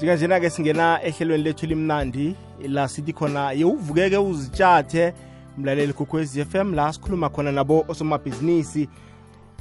[0.00, 2.34] njenganjena-ke singena ehlelweni lethu elimnandi.
[2.68, 5.14] La sithi khona yewuvukeke uzitshathe
[5.58, 8.88] mlaleli kokwezi FM la sikhuluma khona nabo osomabhizinisi.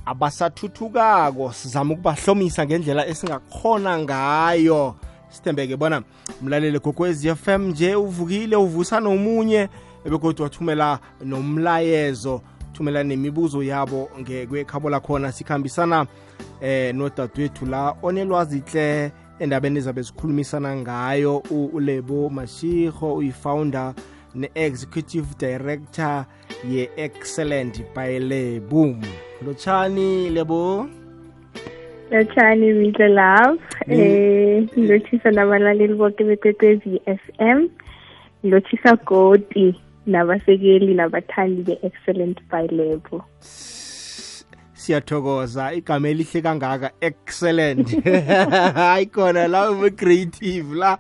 [0.05, 4.95] Abasathuthukako sizama ukubahlomisa ngendlela esingakhona ngayo.
[5.29, 6.03] Sithembeke bona
[6.41, 9.69] mlaleli kokwezi FM nje uvukile uvusa nomunye
[10.05, 12.41] begodwa wathumela nomlayezo
[12.73, 14.09] thumela nemibuzo yabo
[14.49, 15.31] kwekhabo lakhona.
[15.31, 16.07] Sikhambisana
[16.61, 21.37] eh nodadewethu la onelwazihle endabeni ezabe zikhulumisana ngayo
[21.73, 23.93] ulebo mashiho uyifounder
[24.35, 26.25] ne-executive director
[26.69, 28.95] ye-excellent by lebo.
[29.45, 30.87] Lotshani lebo?
[32.11, 33.59] Lotshani mitle love.
[33.87, 37.69] Um lotshisa nabalaleli bonke bekwekwezi f m.
[38.43, 43.23] Lotshisa godi nabasekeli nabathandi be-excellent by lebo
[44.89, 45.73] siyathokoza.
[45.73, 48.05] Igama elihle kangaka excellent.
[48.75, 50.97] Hayi khona la ube-creative la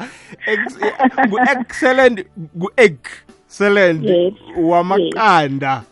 [1.47, 2.25] excellent
[2.59, 4.05] ku-excellent
[4.57, 5.83] wamaqanda.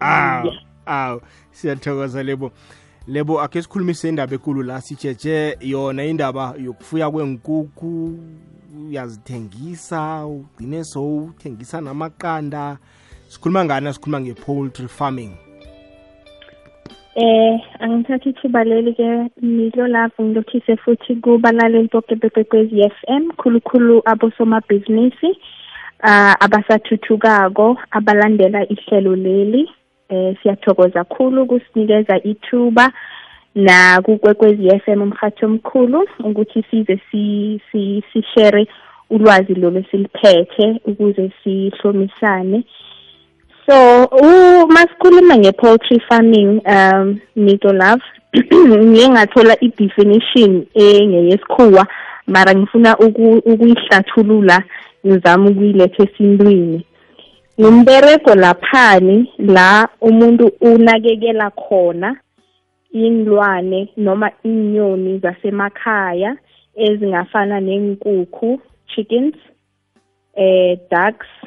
[0.00, 0.50] aw
[0.86, 1.20] aw
[1.52, 2.50] siyathokoza lebo.
[3.06, 8.18] Lebo akhe sikhulumise indaba ekulu la sijeje yona indaba yokufuya kwenkukhu
[8.88, 12.78] uyazithengisa ugcine sowuthengisa namaqanda.
[13.28, 13.94] Sikhuluma ngani?
[13.94, 15.49] Sikhuluma nge-poultry farming.
[17.14, 25.30] Eh angithatha ithuba leli ke milo lapho ngilothise futhi kubalaleli bonke bekwekwezi FM khulukhulu abosomabhizinisi
[26.06, 29.68] uh, abasathuthukako abalandela ihlelo leli.
[30.08, 32.92] Eh siyathokoza kakhulu kusinikeza ithuba
[33.54, 37.60] na kukwekwezi FM umhathi omkhulu ukuthi size si
[38.12, 38.68] si share
[39.10, 42.64] ulwazi lolo siliphethe ukuze sihlomisane.
[43.70, 48.02] So uma sikhuluma nge-poultry farming um nito love
[48.86, 51.86] ngiye ngathola i-definition engeyesikhuwa
[52.26, 54.62] mara ngifuna ukuyihlathulula
[55.06, 56.86] ngizama ukuyiletha esintwini.
[57.60, 62.16] Ngumberego laphani la umuntu unakekela khona
[62.92, 66.36] inlwane noma inyoni zasemakhaya
[66.74, 69.34] ezingafana nenkukhu chickens
[70.34, 71.39] eh ducks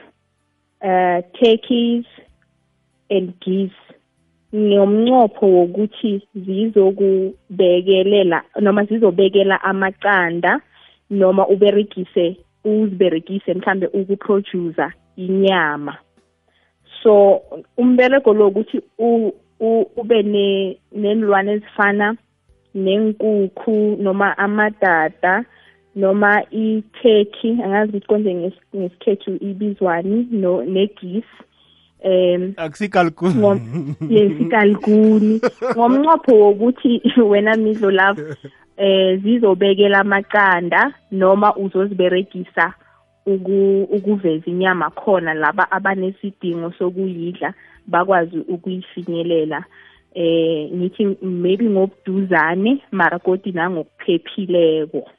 [0.84, 2.06] uh turkeys
[3.10, 3.72] and geese.
[4.56, 10.62] Ngomncopho wokuthi zizokubekelela noma zizobekela amaqanda
[11.10, 15.98] noma uberegise uziberegise mhlambe ukuproducer inyama.
[17.04, 17.42] So
[17.78, 18.82] umberego lo ukuthi
[19.98, 20.24] ube
[20.92, 22.16] nenilwane ezifana
[22.76, 25.46] nenkukhu noma amadada
[25.96, 31.26] noma i-turkey angazi ukuthi konje ngesikhethu ibizwani no negis
[32.04, 33.96] um akusikalkuni.
[34.10, 35.42] yes ikalkuni.
[35.76, 38.36] Ngomncopho wokuthi wena midlo lapho
[38.78, 42.74] eh zizobekela amaqanda noma uzoziberegisa
[43.26, 47.54] ukuveza inyama khona laba abanesidingo sokuyidla
[47.88, 49.66] bakwazi ukuyifinyelela.
[50.16, 55.10] Eh ngithi maybe ngobuduzane mara kodi nangokuphepphileko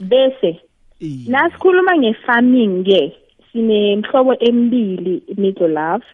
[0.00, 0.60] bese
[1.00, 3.12] nasikhuluma nge-farming ke
[3.52, 6.04] sinemhlobo emibili middle love.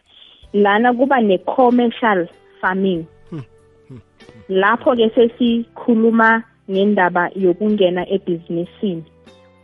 [0.53, 2.27] Lana kuba ne-commercial
[2.61, 3.05] farming.
[4.49, 9.03] Lapho ke sesikhuluma ngendaba yokungena ebhizinisini.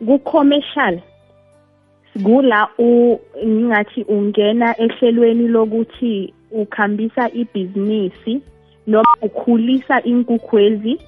[0.06, 1.00] Ku-commercial
[2.23, 2.67] kula
[3.45, 8.41] ngingathi ungena ehlelweni lokuthi ukhambisa ibhizinisi
[8.88, 11.00] noma ukhulisa inkukhwezi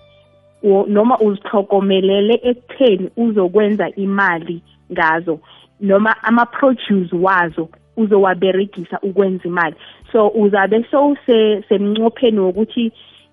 [0.63, 4.61] noma uzithokomelele ekutheni uzokwenza imali
[4.91, 5.39] ngazo
[5.81, 9.75] noma ama-produce wazo uzowaberegisa ukwenza imali.
[10.11, 12.91] So uzabe sowusemncopheni wokuthi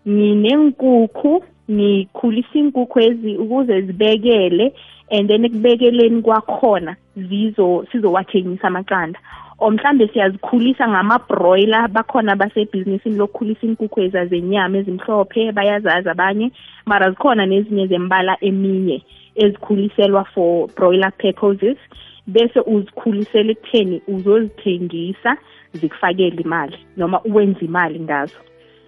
[0.09, 4.73] nginenkukhu ngikhulisa inkukhu ezi ukuze zibekele
[5.11, 9.19] and then ekubekeleni kwakhona zizo sizowathengisa amaqanda.
[9.63, 16.51] Or mhlambe siyazikhulisa ngama-broiler bakhona basebhizinisini lokukhulisa inkukhu ezazenyama ezimhlophe bayazazi abanye.
[16.87, 19.03] Mara zikhona nezinye zembala eminye
[19.37, 21.79] ezikhuliselwa for broiler purposes.
[22.27, 25.37] Bese uzikhulisela ekutheni uzozithengisa
[25.73, 28.39] zikufakele imali noma uwenza imali ngazo.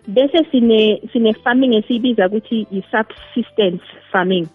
[0.09, 4.47] Bese sine sine farming esiyibiza ukuthi i-subsistence farming.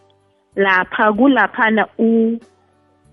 [0.55, 1.87] Lapha kulaphana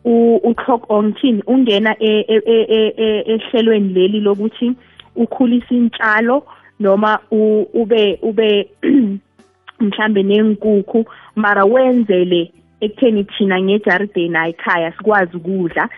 [0.07, 4.73] uclock ngithini ungena ehlelweni leli lokuthi
[5.17, 6.47] ukhulisa intshalo
[6.81, 8.71] noma ube ube
[9.81, 11.05] mhlambe nenkukhu
[11.37, 15.89] mara wenzele ekutheni thina ngejardini ayikhaya sikwazi ukudla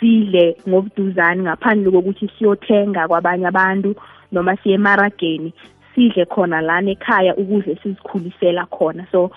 [0.00, 3.94] sidle ngobuduzane ngaphandle kokuthi siyothenga kwabanye abantu
[4.32, 5.52] noma siye emarageni
[5.94, 9.06] sidle khona lana ekhaya ukuze sizikhulisela khona.
[9.12, 9.30] So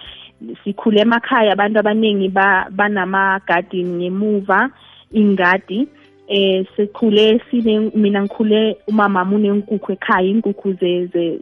[0.63, 2.29] sikhule emakhaya abantu abaningi
[2.77, 4.69] banama-garden ngemuva
[5.11, 5.87] ingadi
[6.27, 10.75] eh sikhule sine mina ngikhule umama unenkukhu ekhaya inkukhu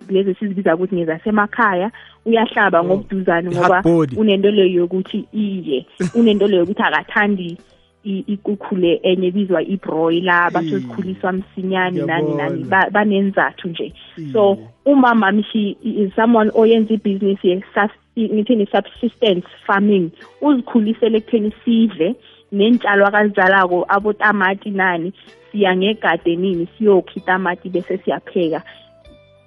[0.10, 1.92] lezi sizibiza ukuthi ngezasemakhaya
[2.26, 3.84] uyahlaba ngobuduzane ngoba
[4.18, 5.86] unento leyo yokuthi iye
[6.16, 7.58] unento leyo yokuthi akathandi
[8.04, 12.66] ikukhu le enye ebizwa ibroiler basozikhuliswa msinyane nani nani.
[12.92, 13.94] Banenzathu nje.
[14.34, 17.64] So umama mshi is someone oyenza ibhizinisi
[18.18, 20.12] ngithini subsistence farming
[20.42, 22.16] uzikhulisele ekutheni sidle
[22.52, 25.14] nentshalo akazizalako abotamati nani
[25.52, 28.62] siya ngegadenini siyokha itamati bese siyapheka.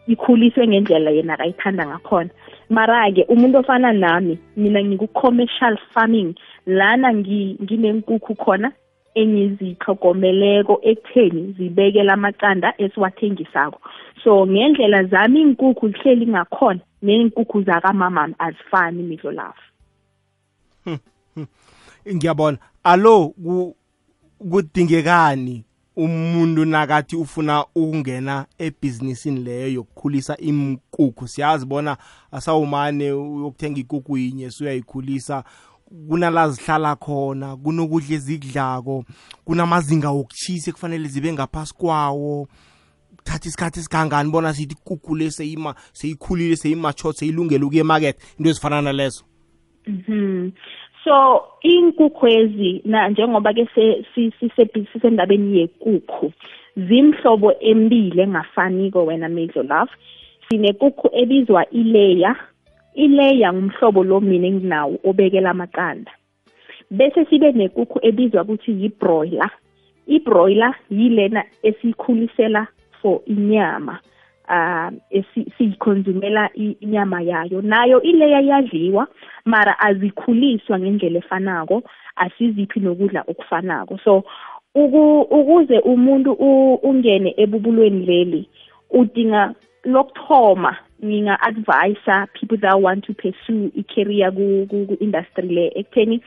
[0.06, 2.30] Ikhuliswe ngendlela yena akayithanda ngakhona.
[2.70, 6.34] Mara-ke umuntu ofana nami mina ngiku-commercial farming
[6.66, 8.72] lana nginenkukhu khona
[9.14, 13.80] engizithogomeleko ekutheni zibekela amacanda esiwathengisako.
[14.24, 19.62] So ngendlela zami iy'nkukhu zihleli ngakhona ney'nkukhu zakamamami azifani midlo lafu
[20.84, 20.98] hmm,
[21.34, 21.46] hmm.
[22.16, 22.58] ngiyabona.
[22.84, 23.34] Alo
[24.50, 25.64] kudingekani
[25.96, 31.96] umuntu nakathi ufuna ukungena ebhizinisini leyo yokukhulisa inkukhu siyazi bona
[32.32, 35.44] asawumane uyokuthenga ikukhu yinye suyayikhulisa
[36.08, 39.04] kunala zihlala khona kunokudla ezikudlako
[39.44, 42.48] kunamazinga wokuchisa ekufanele zibe ngaphasi kwawo.
[43.16, 49.24] Kuthatha isikhathi esikangani bona sithi ikukhu le seyikhulile seyimature seyilungele ukuya emakethe into ezifana nalezo.
[49.86, 50.50] Mhm.
[51.04, 53.68] So inkukhwezi na njengoba ke
[54.92, 56.32] sisendabeni yekukhu
[56.76, 59.92] zimhlobo embili engafaniko wena midlo love.
[60.48, 62.36] Sinekukhu ebizwa ileya
[62.94, 66.12] ileya ngumhlobo lo mina enginawo obekela amaqanda.
[66.90, 69.50] Bese sibe nekukhu ebizwa ukuthi yi-broiler.
[70.06, 72.66] I-broiler yilena esiyikhulisela
[73.00, 73.98] for inyama
[74.48, 75.00] um
[75.56, 77.62] siyikhonsumela inyama yayo.
[77.62, 79.08] Nayo ileya iyadliwa
[79.44, 81.82] mara azikhuliswa ngendlela efanako
[82.16, 83.98] asiziphi nokudla okufanako.
[84.04, 84.24] So
[84.74, 86.32] ukuze umuntu
[86.82, 88.48] ungene ebubulweni leli
[88.90, 89.54] udinga
[89.84, 96.20] lokuthoma nginga-advisa people that want to pursue i-career ku-industry le ekutheni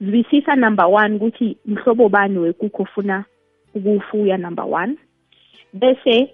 [0.00, 3.24] zwisisa number one ukuthi mhlobo bani wekukho ofuna
[3.74, 4.96] ukufuya number one.
[5.72, 6.30] Bese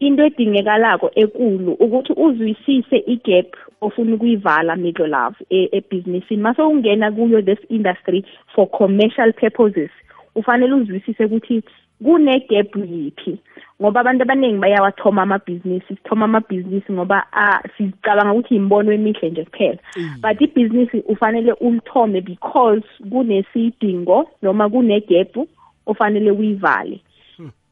[0.00, 7.58] into edingekalako ekulu ukuthi uzwisise igap ofuna ukuyivala middle love ebhizinisini mase ungena kuyo this
[7.68, 8.24] industry
[8.54, 9.90] for commercial purposes
[10.34, 11.62] ufanele uzwisise ukuthi
[12.04, 13.38] kune-gap yiphi?
[13.80, 17.26] Ngoba abantu abaningi bayawathoma amabhizinisi sithoma amabhizinisi ngoba
[17.76, 19.78] sizicabanga ukuthi imbono emihle nje kuphela.
[20.20, 25.36] But ibhizinisi ufanele ulithome because kunesidingo noma kune-gap
[25.86, 27.00] ofanele uyivale.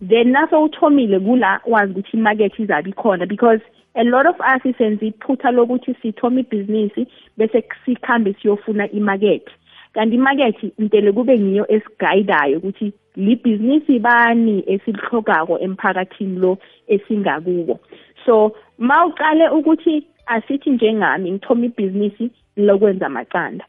[0.08, 3.60] Then naso uthomile kula wazi ukuthi imarket izabe ikhona because
[3.94, 7.06] a lot of us senze iphutha lokuthi sithoma ibhizinisi
[7.36, 9.46] bese sikhambe siyofuna imarket.
[9.94, 16.58] Kanti imarket intele kube ngiyo esigayidayo ukuthi libhizinisi bani esilihlokako emphakathini lo
[16.88, 17.78] esingakuwo
[18.26, 23.64] so mawuqale ukuthi asithi njengami ngithoma ibhizinisi lokwenza amaqanda.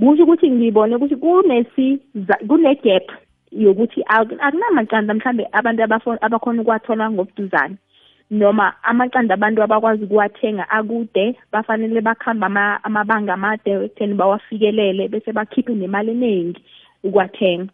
[0.00, 1.98] Kusho ukuthi ngibone ukuthi kunesi
[2.48, 3.06] kune-gap
[3.52, 5.82] yokuthi akunamaqanda mhlambe abantu
[6.20, 7.76] abakhona ukuwathola ngobuduzane
[8.32, 16.10] noma amaqanda abantu abakwazi ukuwathenga akude bafanele bakuhamba amabanga amade ekutheni bawafikelele bese bakhiphe nemali
[16.12, 16.60] eningi
[17.04, 17.72] ukuwathenga.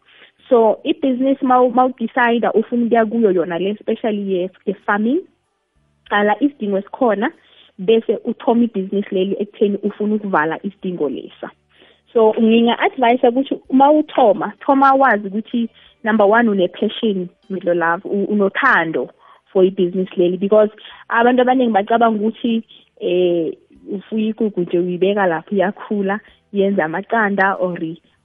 [0.49, 5.21] So ibhizinisi mawudecida ufuna ukuya kuyo yona le especially ye-farming
[6.11, 7.31] qala isidingo esikhona
[7.79, 11.51] bese uthoma ibhizinisi leli ekutheni ufuna ukuvala isidingo lesa.
[12.13, 15.69] So nginga-advise ukuthi uma uthoma thoma wazi ukuthi
[16.03, 19.11] number one une-passion midlo love unothando.
[19.53, 20.71] For ibhizinisi leli because
[21.09, 22.63] abantu abaningi bacabanga ukuthi
[23.01, 23.53] eh
[23.93, 26.21] ufuya igugu nje uyibeka lapho iyakhula
[26.53, 27.79] yenza amaqanda or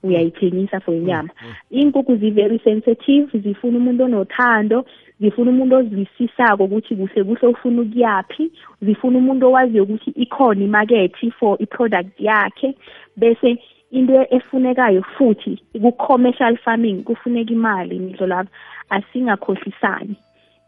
[0.04, 1.30] uyayithengisa for inyama.
[1.72, 4.86] Iy'nkukhu zi-very sensitive zifuna umuntu onothando
[5.20, 8.52] zifuna umuntu ozwisisako ukuthi kuhle kuhle ufuna ukuyaphi
[8.82, 12.76] zifuna umuntu owaziyo ukuthi ikhona imakethi for i-product yakhe
[13.18, 13.58] bese
[13.92, 18.52] into efunekayo futhi ku-commercial farming kufuneka imali ngidlo lapho
[18.90, 20.16] asingakhohlisani.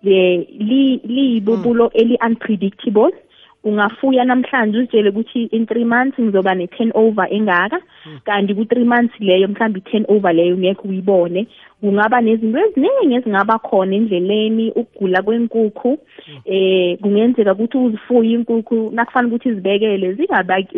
[0.05, 2.01] Liyibubulo hmm.
[2.01, 3.11] eli-unpredictable
[3.65, 7.81] ungafuya namhlanje uzitshele ukuthi in three months ngizoba ne-turn over engaka.
[8.25, 11.47] Kanti ku-three months leyo mhlawumbe i-turn over leyo ngekho uyibone
[11.81, 15.97] kungaba nezinto eziningi ezingaba khona endleleni ukugula kwenkukhu
[16.45, 20.13] eh kungenzeka ukuthi uzifuye inkukhu nakufanele ukuthi izibekele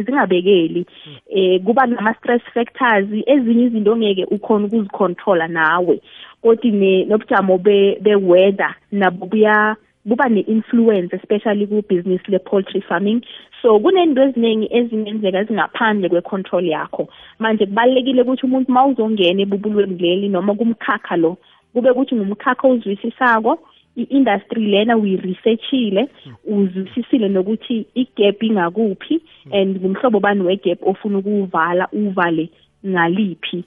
[0.06, 0.86] zingabekeli.
[1.29, 6.01] Eh kuba nama-stress factors ezinye izinto ongeke ukhona ukuzicontrola nawe.
[6.41, 6.72] Kodwa
[7.08, 9.75] nobujamo be-weather nabo buya
[10.07, 13.21] kuba ne-influence especially ku-business le-poultry farming.
[13.61, 17.07] So kunento eziningi ezingenzeka ezingaphandle kwe-control yakho.
[17.39, 21.37] Manje kubalulekile ukuthi umuntu uma uzongena ebubulweni leli noma kumkhakha lo
[21.73, 23.59] kube ukuthi ngumkhakha ozwisisako
[23.97, 26.07] i-industry lena uyiresearchile
[26.45, 29.21] uzwisisile nokuthi igap ingakuphi
[29.51, 32.49] and ngumhlobo bani wegap ofuna ukuwuvala uvale
[32.85, 33.63] ngaliphi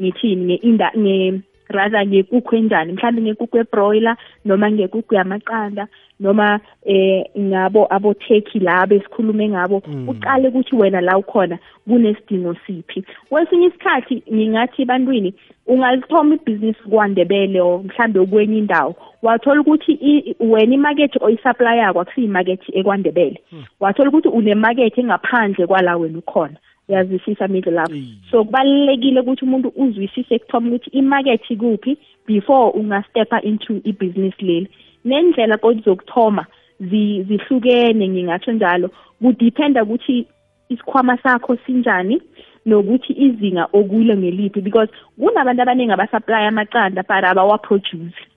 [0.00, 5.88] ngithini nge rather ngekukhu enjani mhlawumbe ngekukhu ebroiler noma ngekukhu yamaqanda
[6.20, 10.08] noma eh ngabo abotheki labo esikhulume ngabo mm.
[10.08, 15.34] uqale ukuthi wena la ukhona kunesidingo siphi kwesinye isikhathi ngingathi ebantwini
[15.66, 19.92] ungazithoma ibhizinisi kwandebele or mhlambe kwenye indawo wathola ukuthi
[20.40, 23.64] wena imakethe oyisupplyako akusiyimakethe ekwandebele mm.
[23.80, 26.56] wathola ukuthi unemakethe engaphandle kwala wena ukhona
[26.92, 27.94] uyazwisisa middle lapho
[28.30, 31.96] so kubalulekile ukuthi umuntu uzwisise ekuthoma ukuthi imarket ikuphi
[32.26, 34.68] before ungastepa into ibhizinisi leli.
[35.04, 36.46] Nendlela kodwa zokuthoma
[36.80, 38.90] zihlukene ngingatsho njalo
[39.22, 40.26] kudiphenda ukuthi
[40.68, 42.22] isikhwama sakho sinjani
[42.66, 47.98] nokuthi izinga okulo ngeliphi because kunabantu abaningi abasupply amaqanda but abawaproduce.
[47.98, 48.31] hmm.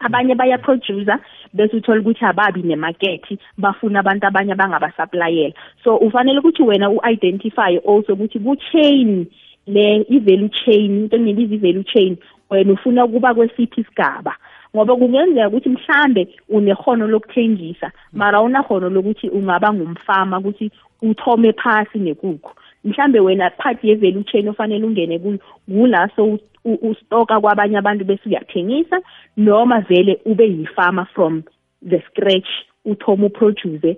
[0.00, 1.18] Abanye bayaproducer
[1.54, 8.12] bese uthola ukuthi ababi nemarket bafuna abantu abanye abangabasuppliela so ufanele ukuthi wena u-identify also
[8.12, 9.26] ukuthi ku-chain
[9.66, 12.16] le i-value chain into engibiza i-value chain
[12.50, 14.36] wena ufuna ukuba kwesiphi isigaba.
[14.76, 20.70] Ngoba kungenzeka ukuthi mhlambe unehono lokuthengisa mara unahono lokuthi ungaba ngumfama ukuthi
[21.02, 22.52] uthome phasi nekukho
[22.84, 25.38] mhlambe wena part ye-value chain ofanele ungene kuyo
[25.68, 29.00] kula so ustoka kwabanye abantu bese uyathengisa
[29.36, 31.42] noma vele ube yifama from
[31.88, 32.48] the scratch
[32.84, 33.96] uthoma uproduce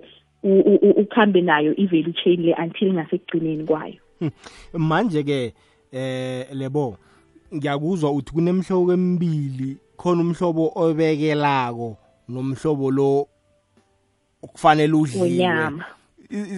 [0.97, 3.95] ukhambe nayo i-value chain le until ngasekugcineni kwayo.
[4.19, 4.31] Hmm.
[4.73, 5.53] manje ke
[5.91, 6.97] eh lebo
[7.55, 11.97] ngiyakuzwa uthi kunemhlobo emibili khona umhlobo obekelako
[12.29, 13.27] nomhlobo lo
[14.43, 15.71] okufanele udliwe.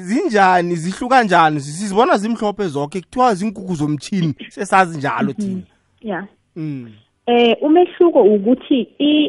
[0.03, 5.61] Zinjani zihluka njani sizibona zimhlophe zonke kuthiwa zinkukhu zomchini sesazi njalo thina mhm.
[6.01, 6.91] yeah mm
[7.25, 8.81] eh umehluko ukuthi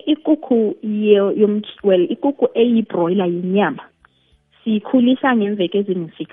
[0.06, 0.76] ikukhu
[1.37, 3.82] yom well ikukhu eyibroiler yinyama
[4.64, 6.26] sikhulisa ngemveke ezingu-6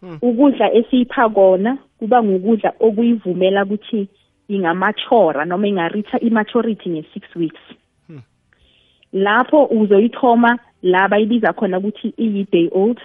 [0.00, 0.18] hmm.
[0.22, 4.08] ukudla esiyipha kona kuba ngukudla okuyivumela ukuthi
[4.48, 7.64] ingamachora noma ingaritha i-maturity nge-six weeks.
[9.12, 13.00] Lapho uzoyithoma la bayibiza khona ukuthi iyi-day old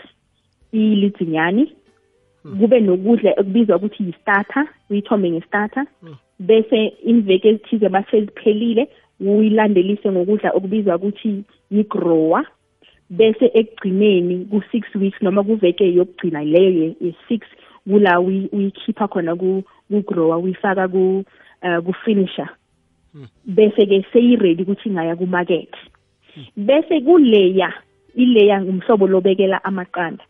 [0.73, 1.73] iyilidzinyani
[2.43, 2.59] hmm.
[2.59, 6.15] kube nokudla ekubizwa ukuthi yi-starter uyithombe nge-starter hmm.
[6.39, 8.87] bese imveke ezithize baseziphelile
[9.19, 12.45] uyilandelise ngokudla okubizwa ukuthi yi-grower
[13.09, 17.41] bese ekugcineni ku-six weeks noma kuveke yokugcina leyo ye-six
[17.89, 20.87] kula uyikhipha khona ku-grower uyifaka
[21.85, 22.60] ku-finisher uh,
[23.45, 25.71] bese ke seyi-ready ukuthi ingaya kumarket
[26.55, 27.73] bese kuleya
[28.15, 30.23] ileya ngumhlobo lobekela amaqanda.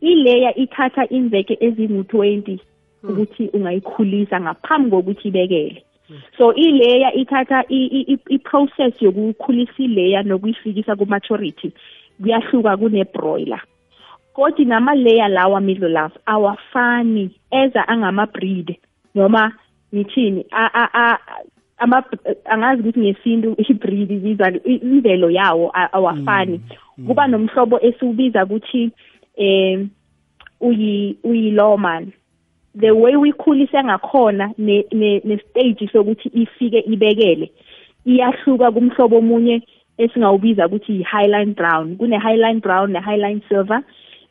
[0.00, 2.58] Ileya ithatha imveke ezingu-20
[3.02, 5.82] ukuthi ungayikhulisa ngaphambi kokuthi ibekele.
[6.38, 11.72] So ileya ithatha i-process yokukhulisa ileya nokuyifikisa ku-maturity
[12.22, 13.60] kuyahluka kune-broiler.
[14.34, 18.76] Kodwa nama-layer lawa middle love awafani eza angama-breed
[19.14, 19.52] noma
[19.94, 20.46] ngithini
[21.78, 22.04] ama
[22.44, 26.58] angazi ukuthi ngesintu i-breed ibiza imvelo yawo awafani.
[26.58, 27.06] Mm, mm.
[27.06, 28.90] kuba nomhlobo esiwubiza ukuthi
[29.36, 29.86] eh
[30.60, 32.12] uyi uyiloman
[32.80, 37.50] the way uyikhulise ngakhona ne, ne, stage sokuthi ifike ibekele
[38.04, 39.62] iyahluka kumhlobo omunye
[39.98, 41.96] esingawubiza ukuthi yi-highline brown.
[41.96, 43.82] Kune-highline brown ne-highline silver.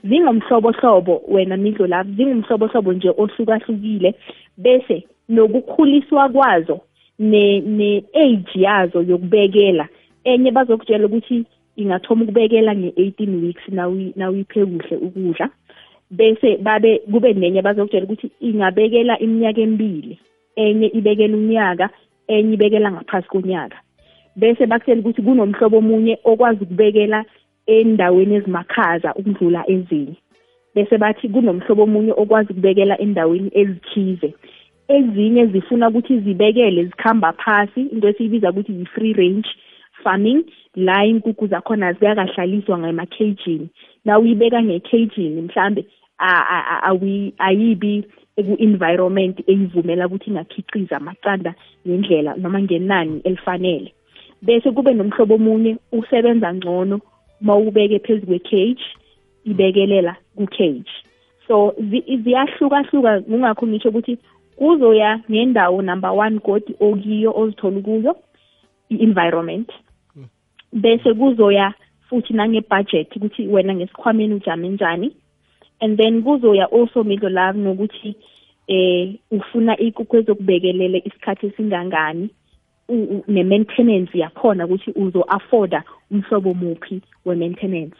[0.03, 4.15] Zingumhlobohlobo wena midlo lapho zingumhlobohlobo nje ohlukahlukile
[4.57, 6.79] bese nokukhuliswa kwazo
[7.19, 9.87] ne-age yazo yokubekela.
[10.23, 11.45] Enye bazokutshela ukuthi
[11.75, 13.65] ingathoma ukubekela nge-18 weeks
[14.15, 15.49] nawuyiphe kuhle ukudla.
[16.11, 20.19] Bese babe kube nenye bazokutshela ukuthi ingabekela iminyaka emibili
[20.55, 21.89] enye ibekela unyaka
[22.27, 23.77] enye ibekela ngaphasi konyaka.
[24.35, 27.25] Bese bakutshela ukuthi kunomhlobo omunye okwazi ukubekela
[27.67, 30.15] endaweni ezimakhaza ukudlula ezinye.
[30.75, 34.33] Bese bathi kunomhlobo omunye okwazi ukubekela endaweni ezithize.
[34.87, 37.81] Ezinye zifuna ukuthi zibekele zikhamba phasi.
[37.81, 39.49] Into esiyibiza ukuthi yi-free range
[40.03, 40.43] farming.
[40.75, 43.69] La inkukhu zakhona ziyakahlaliswa ngemakhejini
[44.05, 45.85] na uyibeka ngekhejini mhlambe
[47.37, 48.03] ayibi
[48.35, 51.55] ku-environment eyivumela ukuthi ingakhiqiza amaqanda
[51.87, 53.93] ngendlela noma ngenani elifanele.
[54.41, 57.01] Bese kube nomhlobo omunye usebenza ngcono
[57.41, 58.85] uma ubeke phezu kwe-cage
[59.45, 60.91] ibekelela ku-cage.
[61.47, 61.73] So
[62.23, 64.17] ziyahlukahluka kungakho ngisho ukuthi
[64.57, 68.15] kuzoya ngendawo number one godi okiyo ozithola kuyo
[68.89, 69.69] i-environment.
[70.73, 71.73] Bese kuzoya
[72.09, 75.15] futhi nange-budget ukuthi wena ngesikhwameni ujame njani.
[75.79, 78.15] And then kuzoya also middle love ngokuthi
[78.67, 82.29] eh ufuna ikukhu ezokubekelele isikhathi esingangani.
[83.27, 87.97] Ne-maintenance yakhona ukuthi uzo-afforda umhlobo muphi we-maintenance.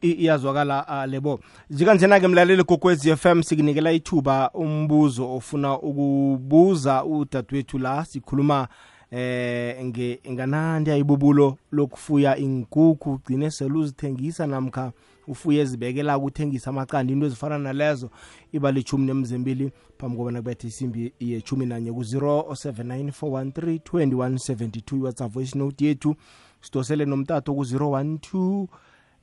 [0.00, 1.40] Iyazwakala lebo
[1.70, 8.68] njenganjena-ke mlaleli gokwezi FM sikunikela ithuba umbuzo ofuna ukubuza udadewethu la sikhuluma
[9.10, 14.92] eh nge nganandi ayibubulo lokufuya inkukhu ugcine seluzithengisa namkha
[15.28, 17.12] ufuye zibekela ukuthengisa amaqanda.
[17.12, 18.10] Into ezifana nalezo
[18.52, 26.16] iba lichumi nemzimbili phambi kobana kubethe isimbi yechumi nanye ku-079 413 iwhatsapp voice note yethu
[26.60, 28.66] sidosele nomtato ku-012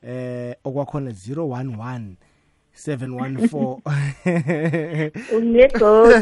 [0.03, 2.01] eh okwakhona 011
[2.87, 6.13] 714 ungegoli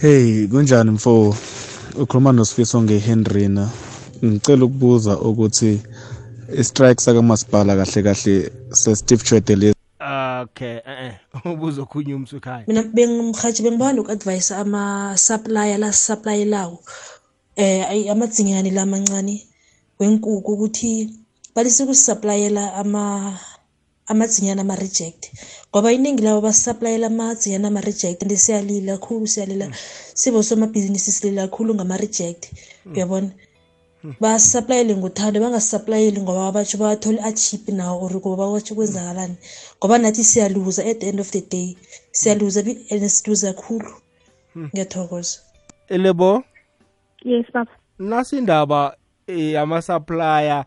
[0.00, 1.36] Hey kunjani mfo?
[1.96, 3.68] Ukhuluma nosifiso ngeHenrina
[4.24, 5.80] ngicela ukubuza ukuthi
[6.60, 9.74] istrike sakamasipala kahle kahle se-Steve Chwede
[10.42, 11.14] okay eh
[11.52, 16.78] ubuzo khunye umsukhaya mina bengimhathi bengibawa noku-advise ama-supplier la supplyelawo
[17.56, 19.36] eh amadzinyani lamancane
[19.98, 21.10] wenkukhu ukuthi
[21.54, 23.36] balise kusupplyela ama
[24.10, 25.30] amadzinyana ama-reject.
[25.70, 29.70] Ngoba iningi labo basupplyela amadzinyana ama-reject and siyalila kakhulu siyalila.
[30.14, 32.52] Sibo somabhizinisi silila kakhulu ngama-reject
[32.94, 33.30] uyabona?
[34.20, 39.36] Basaplayele ngothando bangasaplayeli ngoba batsho bawathole achip nawo or ngoba bawatsho kwenzakalani.
[39.78, 41.76] Ngoba nathi siyaluza at the end of the day
[42.12, 42.60] siyaluza
[42.90, 43.94] and siluza kakhulu.
[44.56, 45.38] Ngiyathokoza.
[45.88, 46.42] Elebo
[47.22, 47.70] yes baba.
[47.98, 48.96] Nasindaba
[49.26, 50.64] yama-supplier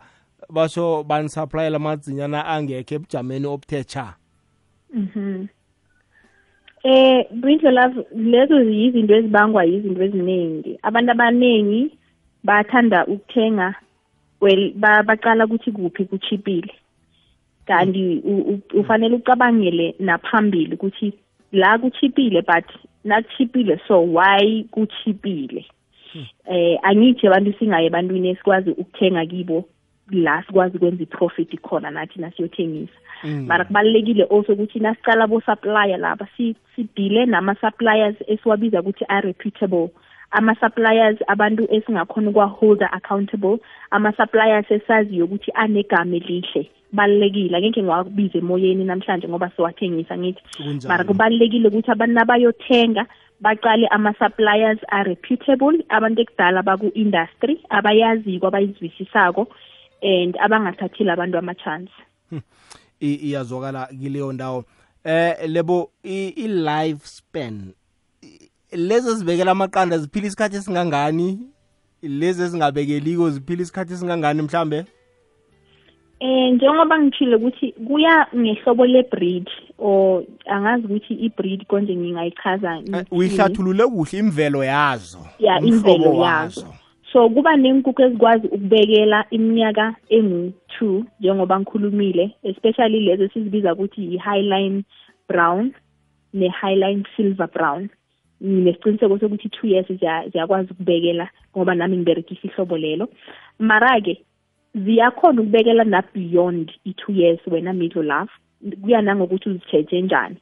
[0.50, 4.16] basho banisuppliela amadzinyana angekho ebujameni obuthecha
[4.93, 5.47] mhm
[6.84, 10.79] eh Bridge Love lezo yizinto ezibangwa yizinto eziningi.
[10.84, 11.97] Abantu abaningi
[12.43, 13.75] bathanda ukuthenga
[14.41, 16.73] well baqala ukuthi kuphi kuchipile.
[17.65, 18.21] Kanti
[18.73, 21.13] ufanele ucabangele naphambili ukuthi
[21.51, 22.65] la kuchipile but
[23.03, 25.65] nakuchipile so why kuchipile?
[26.45, 29.65] Eh angithi abantu singaye ebantwini esikwazi ukuthenga kibo
[30.12, 36.28] la sikwazi ukwenza i-profit khona nathi nasiyothengisa mara kubalulekile also ukuthi nasicala bo-supplier lapha
[36.76, 39.89] sidile nama-suppliers esiwabiza ukuthi are-reputable
[40.34, 43.58] ama-suppliers abantu esingakhona ukwaholder accountable.
[43.92, 46.70] Ama-suppliers esaziyo ukuthi anegama elihle.
[46.89, 47.58] Kubalulekile.
[47.58, 50.42] Angeke ngiwakubize emoyeni namhlanje ngoba siwathengisa ngithi.
[50.88, 53.06] Mara kubalulekile ukuthi abantu abayothenga
[53.42, 59.48] baqale ama-suppliers are-reputable abantu ekudala baku-industry abayaziko abayizwisisako
[60.04, 61.92] and abangathathile abantu ama-chance.
[63.00, 64.66] Iyazwakala kileyo ndawo.
[65.04, 67.74] Eh lebo i-life span
[68.72, 71.39] lezi ezibekela amaqanda ziphila isikhathi esingangani?
[72.02, 74.86] Lezi ezingabekeliko ziphila isikhathi esingangani mhlambe?
[76.20, 84.20] Eh njengoba ngithile ukuthi kuya ngehlobo le-breed or angazi ukuthi i-breed konje ngingayichaza uyihlathulule kuhle
[84.20, 86.74] imvelo yazo ya imvelo yazo.
[87.13, 94.84] So kuba nenkukhu ezikwazi ukubekela iminyaka engu-two njengoba ngikhulumile especially lezo sizibiza ukuthi yi-highline
[95.30, 95.73] brown
[96.34, 97.89] ne-highline silver brown.
[98.43, 99.88] Nginesiqiniseko sokuthi two years
[100.32, 103.10] ziyakwazi ukubekela ngoba nami ngiberekisa ihlobo lelo.
[103.60, 104.21] Mara-ke
[104.76, 108.32] ziyakhona ukubekela na beyond i-two years wena middle love
[108.82, 110.36] kuya nangokuthi uzitsheje njani.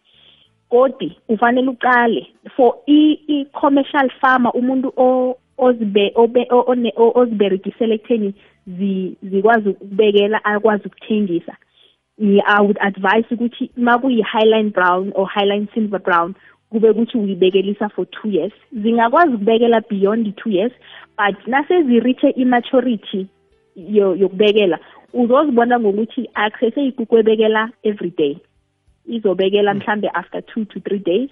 [0.69, 4.93] Kodi ufanele uqale for i-commercial farmer umuntu
[5.61, 6.13] ozibe
[7.19, 8.33] oziberegisela ekutheni
[9.29, 11.55] zikwazi ukubekela akwazi ukuthengisa.
[12.19, 16.35] I would advise ukuthi uma kuyi-highline brown or highline silver brown
[16.69, 18.53] kube ukuthi uyibekelisa for two years.
[18.73, 20.73] Zingakwazi ukubekela beyond i-two years
[21.17, 23.27] but nasezireache i-maturity
[23.75, 24.79] yokubekela
[25.13, 28.37] uzozibona ngokuthi akusese ikuku ebekela every day.
[29.15, 31.29] Izobekela mhlambe after two to three days.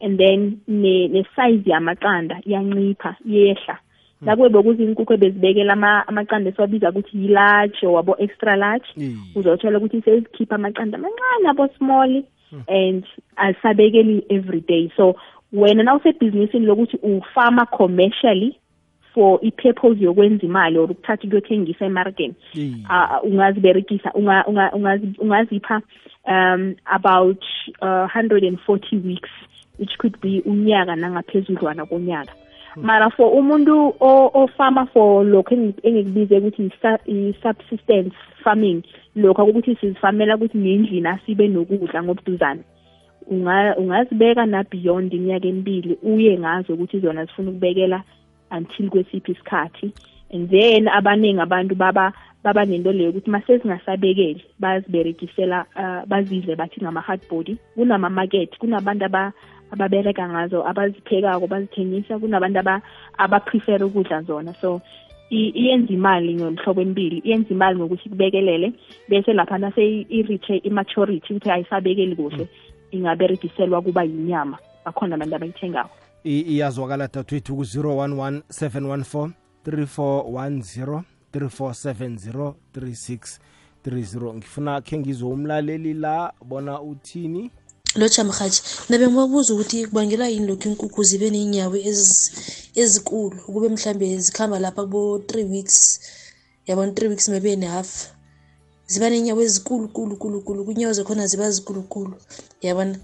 [0.00, 3.78] And then ne-size yamaqanda iyancipha iyehla.
[4.20, 5.72] Nakube bekuza inkukhu ebezibekela
[6.06, 8.88] amaqanda esiwabiza ukuthi yi-large wabo extra large
[9.34, 12.22] uzothola ukuthi sezikhipha amaqanda amancane abo small
[12.68, 13.04] and
[13.36, 14.92] asabekeli every day.
[14.96, 15.16] So
[15.52, 18.58] wena na usebhizinisini lokuthi ufama commercially
[19.14, 22.74] for i-purpose yokwenza imali or ukuthatha ukuyothengisa emarkeni Iye.
[22.90, 25.80] uh, ungaziberegisa unga- unga- ungazi- ungazipha
[26.28, 27.44] um about
[27.82, 29.30] uh, 140 weeks
[29.78, 32.32] which could be unyaka nangaphezudlwana konyaka
[32.76, 38.82] mara for umuntu o- ofama for lokho engi- engikubize ukuthi yi-su- i-subsistence farming
[39.16, 42.60] lokho ukuthi sizifamela ukuthi nendlini asibe nokudla ngobuduzane
[43.30, 48.02] unga- ungazibeka na beyond iminyaka emibili uye ngazo ukuthi zona zifuna ukubekela
[48.50, 49.92] until kwesiphi isikhathi.
[50.32, 56.80] And then abaningi abantu baba baba nento leyo ukuthi mase zingasabekeli baziberekisela uh, bazidle bathi
[56.80, 59.32] ngama-hardbody kunama-market kunabantu aba
[59.72, 62.82] ababereka ngazo abaziphekako bazithengisa kunabantu aba
[63.18, 64.54] abaprefera ukudla zona.
[64.60, 64.80] So
[65.30, 68.72] i- iyenza imali ngomhlobo emibili iyenza imali ngokuthi kubekelele
[69.08, 72.48] bese lapha nase i-reache i-maturity ukuthi ayisabekeli kuhle
[72.90, 74.58] ingaberegiselwa kuba yinyama.
[74.84, 75.90] Bakhona abantu abayithengako.
[75.96, 79.30] I- iyazwakala dadwethu ku-011 714
[79.66, 81.02] 3410
[81.34, 87.50] 3470 3630 ngifuna khe ngizwe umlaleli la bona uthini?
[87.94, 91.76] Lotsha mhathi nabe ngibabuza ukuthi kubangelwa yini lokhu iinkukhu zibe ney'nyawo
[92.82, 96.00] ezikulu kube mhlambe zikhamba lapha kubo-three weeks
[96.66, 97.90] yabona three weeks maybe and half
[98.86, 102.16] ziba ney'nyawo ezikulukulukulukulu kulu kulu kulu kunyawo zakhona ziba zikulukulu
[102.62, 102.98] yabona?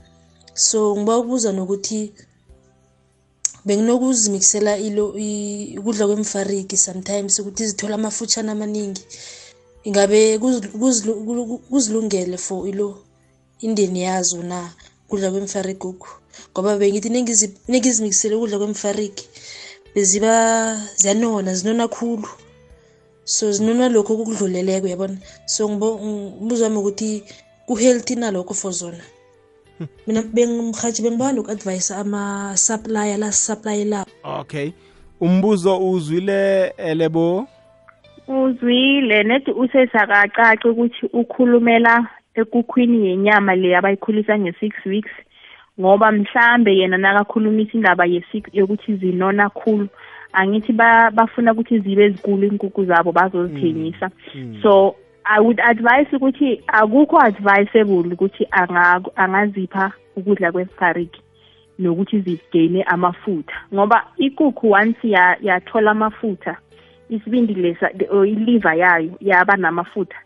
[0.54, 2.12] So ngiba nokuthi
[3.66, 4.72] benginokuzimikisela
[5.78, 9.02] ukudla kwemfariki sometimes ukuthi zithola amafutshana amaningi.
[9.84, 10.38] Ingabe
[11.70, 12.98] kuzilungele for ilo
[13.60, 14.72] indeni yazo na
[15.08, 15.94] kudla kwemfariki
[16.52, 19.24] ngoba bengithi nengizi- nengizimikisele ukudla kwemfariki
[19.94, 20.32] beziba
[20.96, 22.28] ziyanona zinona khulu.
[23.24, 25.18] So zinona lokho okudluleleko yabona?
[25.46, 27.22] So umbuzo wami ukuthi
[27.66, 29.04] ku-healthy nalokho for zona?
[30.06, 34.72] Mina bengimhathi bengiba noku-advyisa ama-supplier la sisaplayelayo okay.
[35.20, 37.46] Umbuzo uzwile elebo
[38.28, 45.12] uzwile nedi usesakacaci ukuthi ukhulumela ekukhwini yenyama le abayikhulisa nge-six weeks
[45.80, 49.88] ngoba mhlambe yena nakakhulumisa indaba ye-six yokuthi zinona khulu.
[50.32, 54.10] Angithi ba, bafuna ukuthi zibe zikulu iinkukhu zabo bazozithengisa.
[54.62, 61.22] so i would advise ukuthi akukho advisable ukuthi anga- angazipha ukudla kwefariki
[61.78, 63.54] nokuthi zigene amafutha.
[63.74, 66.56] Ngoba ikukhu once ya- yathola amafutha
[67.08, 70.16] isibindi lesa or iliver yayo yaba namafutha.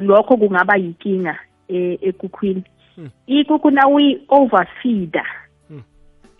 [0.00, 2.64] Lokho kungaba yinkinga eh, ekukhwini
[3.26, 5.26] ikukhu nawuyi overfeeder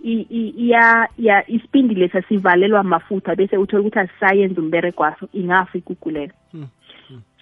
[0.05, 5.79] i- i- iya ya isibindi lesa sivalelwa amafutha bese uthola ukuthi asisayenza umbereko waso ingafa
[5.79, 6.31] ikukhu leyo.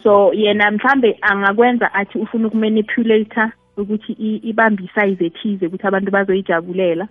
[0.03, 7.09] So yena mhlambe angakwenza athi ufuna ukumanipulator ukuthi i- ibambe isize ethize ukuthi abantu bazoyijabulela.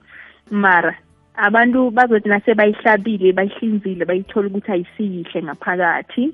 [0.51, 0.95] Mara
[1.35, 6.33] abantu bazothi nase bayihlabile bayihlinzile bayithola ukuthi ayisiyihle ngaphakathi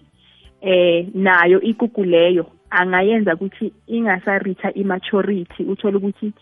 [0.61, 6.33] eh nayo ikuku leyo angayenza ukuthi ingasareacha immaturity uthole ukuthi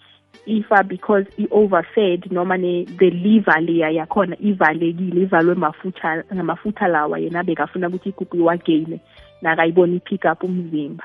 [0.45, 7.43] ifa because i-overfed noma ne the liver leya yakhona ivalekile ivalwe mafutha ngamafutha lawa yena
[7.43, 8.99] bekafuna ukuthi ikuku iwageyine.
[9.41, 11.03] Nakayibona i-pick up umzimba.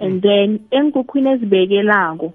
[0.00, 2.32] And then enkukhwini ezibekelako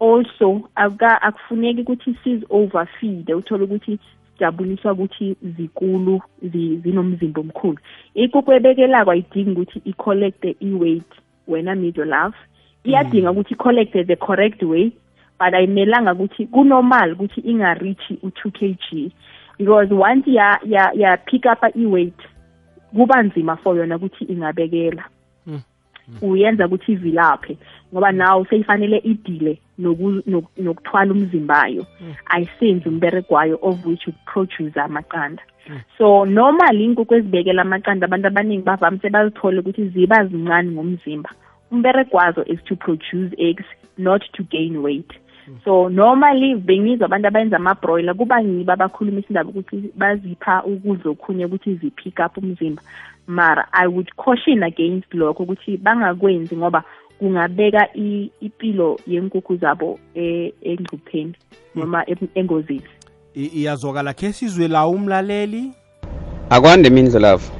[0.00, 3.98] also akuka akufuneki ukuthi siz overfeed uthole ukuthi
[4.32, 7.78] sijabuliswa ukuthi zikulu zi- zinomzimba omkhulu.
[8.14, 11.12] Ikukhu ebekelako ayidingi ukuthi i-collecte i-weight
[11.48, 12.36] wena middle love
[12.84, 14.92] iyadinga ukuthi i-collecte the correct way
[15.38, 19.12] but ayimelanga ukuthi kunormal ukuthi ingareachi u-two k g.
[19.58, 22.20] Because once ya ya ya pick up i-weight
[22.94, 25.04] kuba nzima for yona ukuthi ingabekela.
[26.22, 27.56] Uyenza ukuthi ivilaphe
[27.92, 31.86] ngoba nawe seyifanele idile noku- nok- nokuthwala umzimbayo.
[32.26, 35.42] Ayisenzi umbereko wayo of which ukuproduce amaqanda.
[35.98, 41.30] So normally inkukhu ezibekela amaqanda abantu abaningi bavamise bazithole ukuthi ziba zincane ngomzimba.
[41.70, 43.64] Umbereko wazo is to produce eggs
[43.98, 45.12] not to gain weight.
[45.64, 51.74] So normally bengizwa abantu abenza ama-broiler kuba ngibo abakhulumisa indaba ukuthi bazipha ukudla okhunye ukuthi
[51.74, 52.82] zi-pick up umzimba.
[53.26, 56.82] Mara i would caution against lokho ukuthi bangakwenzi ngoba
[57.18, 61.34] kungabeka i- impilo yenkukhu zabo e- engcupheni
[61.74, 62.82] noma em- engozini.
[63.34, 65.72] I- iyazwakala khe sizwe la umlaleli?
[66.50, 67.50] Akwande mindlulavu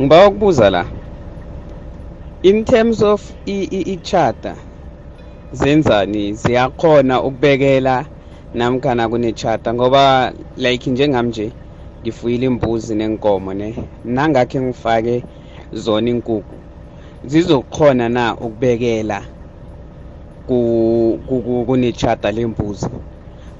[0.00, 0.84] ngiba ukubuza la.
[2.42, 4.54] In terms of i- i- i-charter
[5.60, 7.96] zenzani ziyakhona ukubekela
[8.58, 11.46] namkhana kune-charter ngoba like njengami nje
[12.02, 13.68] ngifuyile imbuzi nenkomo ne
[14.14, 15.16] nangakhe ngifake
[15.82, 16.56] zona inkukhu
[17.30, 19.18] zizokhona na ukubekela
[20.46, 22.86] ku- ku- ku- kune-charter lembuzi?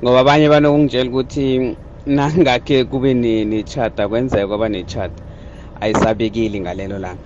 [0.02, 1.76] Ngoba abanye banokungitshela ukuthi
[2.06, 5.22] nangakhe kube nechata kwenzeka kwaba nechata
[5.80, 7.22] ayisabekeli ngalelo langa.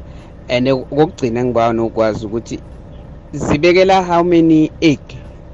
[0.49, 2.57] And kokugcina ngibawa nokwazi ukuthi
[3.33, 5.01] zibekela how many egg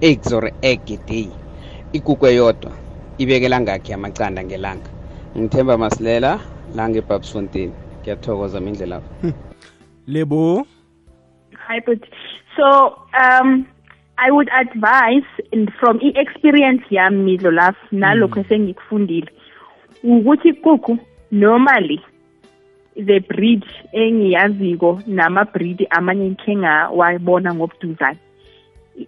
[0.01, 1.33] eggs or egg a day?
[1.93, 2.73] Ikukwe eyodwa
[3.19, 4.91] ibekela ngakhi amacanda ngelanga?
[5.39, 6.41] Ngithemba masilela
[6.75, 9.01] la ngebabsfontein ngiyathokoza mindlela.
[10.07, 10.67] Lebo?
[11.69, 12.01] Hi but
[12.57, 13.67] so um
[14.17, 19.31] I would advise and from i-experience yami midlo laf nalokho esengikufundile
[20.03, 20.99] ukuthi ikukhu
[21.31, 22.01] normally
[22.97, 28.19] the breed engiyaziko nama-breed amanye ngikhe ngawabona ngobuduzane.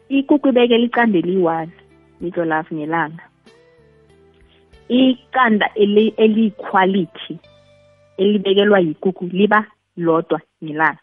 [0.09, 1.73] Ikuku ibekela icanda eliyi-one
[2.21, 3.23] midlo laf ngelanga.
[4.89, 7.39] Iqanda eliyi-quality
[8.19, 11.03] elibekelwa yikuku liba lodwa ngelanga.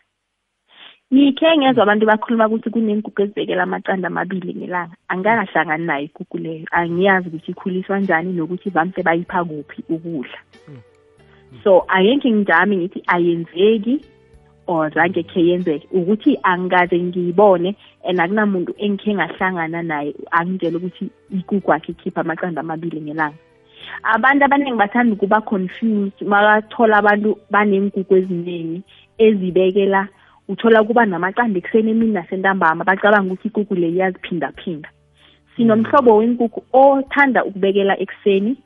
[1.14, 6.66] Ngikhe ngezwa abantu bakhuluma ukuthi kunenkukhu ezibekela amaqanda amabili ngelanga angikakahlangani nayo ikukhu leyo.
[6.72, 10.40] Angiyazi ukuthi ikhuliswa njani nokuthi vamse bayipha kuphi ukudla.
[11.64, 14.02] So angeke ngijami ngithi ayenzeki
[14.68, 15.88] or zange khe yenzeke.
[15.92, 23.02] Ukuthi angikaze ngiyibone and akunamuntu engikhe ngahlangana naye angitshela ukuthi ikukhu akhe ikhipha amaqanda amabili
[23.02, 23.38] ngelanga.
[24.04, 28.84] Abantu abaningi bathanda ukuba confused makathola abantu banenkukhu eziningi
[29.18, 30.08] ezibekela
[30.48, 34.90] uthola kuba namaqanda ekuseni emini nasentambama bacabanga ukuthi ikukhu le iyaziphindaphinda
[35.56, 38.58] sinomhlobo wenkukhu othanda ukubekela ekuseni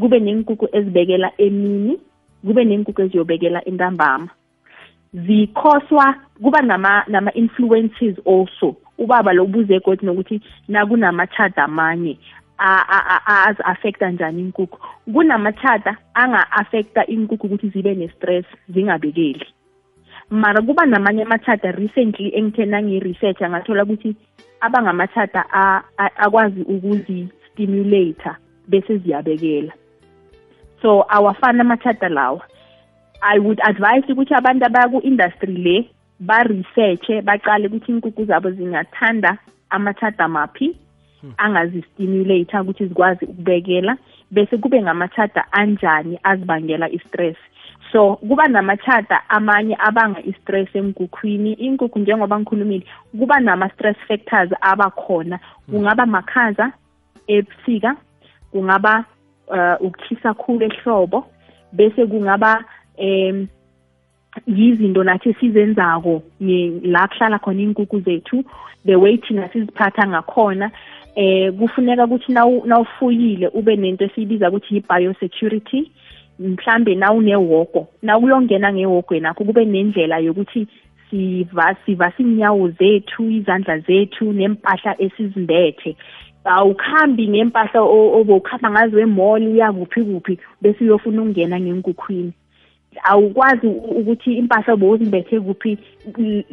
[0.00, 1.98] kube nenkukhu ezibekela emini
[2.46, 4.28] kube nenkukhu eziyobekela entambama.
[5.14, 8.76] Zikhoswa kuba nama nama influences also.
[8.98, 12.18] Ubaba lo buze godi nokuthi nakunamachada amanye
[12.58, 14.78] az-affecta njani inkukhu
[15.12, 19.46] kunamachada anga-affecta inkukhu ukuthi zibe ne-stress zingabekeli.
[20.30, 24.16] Mara kuba namanye amathada recently engithe nangiyi-research angathola ukuthi
[24.60, 25.44] abangamathada
[26.16, 28.36] akwazi ukuzi-stimulator
[28.68, 29.72] bese ziyabekela.
[30.82, 32.40] So awafani amathada lawa.
[33.22, 35.90] I would advise ukuthi abantu abaku-industry le
[36.20, 39.38] ba-researche baqale ukuthi inkukhu zabo zingathanda
[39.70, 40.76] amathada maphi
[41.36, 43.96] angazistimulator ukuthi zikwazi ukubekela
[44.30, 47.36] bese kube ngamathada anjani azibangela i-stress.
[47.92, 52.86] So kuba namachata amanye abanga i-stress enkukhwini inkukhu njengoba ngikhulumile
[53.18, 55.38] kuba nama-stress factors abakhona.
[55.70, 56.72] Kungaba makhaza
[57.26, 57.96] ebusika
[58.50, 59.04] kungaba uh,
[59.80, 61.26] ukuthisa khulu ehlobo
[61.72, 62.64] bese kungaba
[62.98, 63.46] um
[64.46, 66.22] yizinto nathi esizenzako
[66.82, 68.44] la kuhlala khona iy'nkukhu zethu
[68.86, 70.70] the way thina siziphatha ngakhona
[71.14, 72.32] eh kufuneka ukuthi
[72.64, 75.90] nawufuyile ube nento esiyibiza ukuthi yi-biosecurity
[76.38, 80.66] mhlambe nawunewoko nawuyongena ngewogweni akho kube nendlela yokuthi
[81.10, 85.96] siva siva sinyawo zethu izandla zethu nempahla esizimbethe
[86.44, 92.32] awukhambi ngempahla obowukhamba ngazo emall uyakuphi kuphi bese uyofuna ukungena ngenkukhwini.
[93.02, 95.78] Awukwazi ukuthi impahla bowuzimbethe kuphi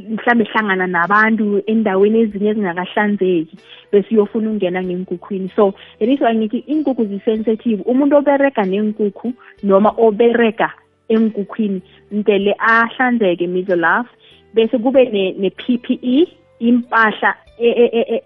[0.09, 3.57] mhlawumbe hlangana nabantu endaweni ezinye ezingakahlanzeki
[3.91, 5.49] bese uyofuna ukungena ngenkukhwini.
[5.55, 10.69] So why ngithi inkukhu zi-sensitive umuntu oberega nenkukhu noma oberega
[11.09, 14.09] enkukhwini mtele ahlanzeke middle love
[14.53, 15.05] bese kube
[15.39, 16.27] ne-p p e
[16.59, 17.35] impahla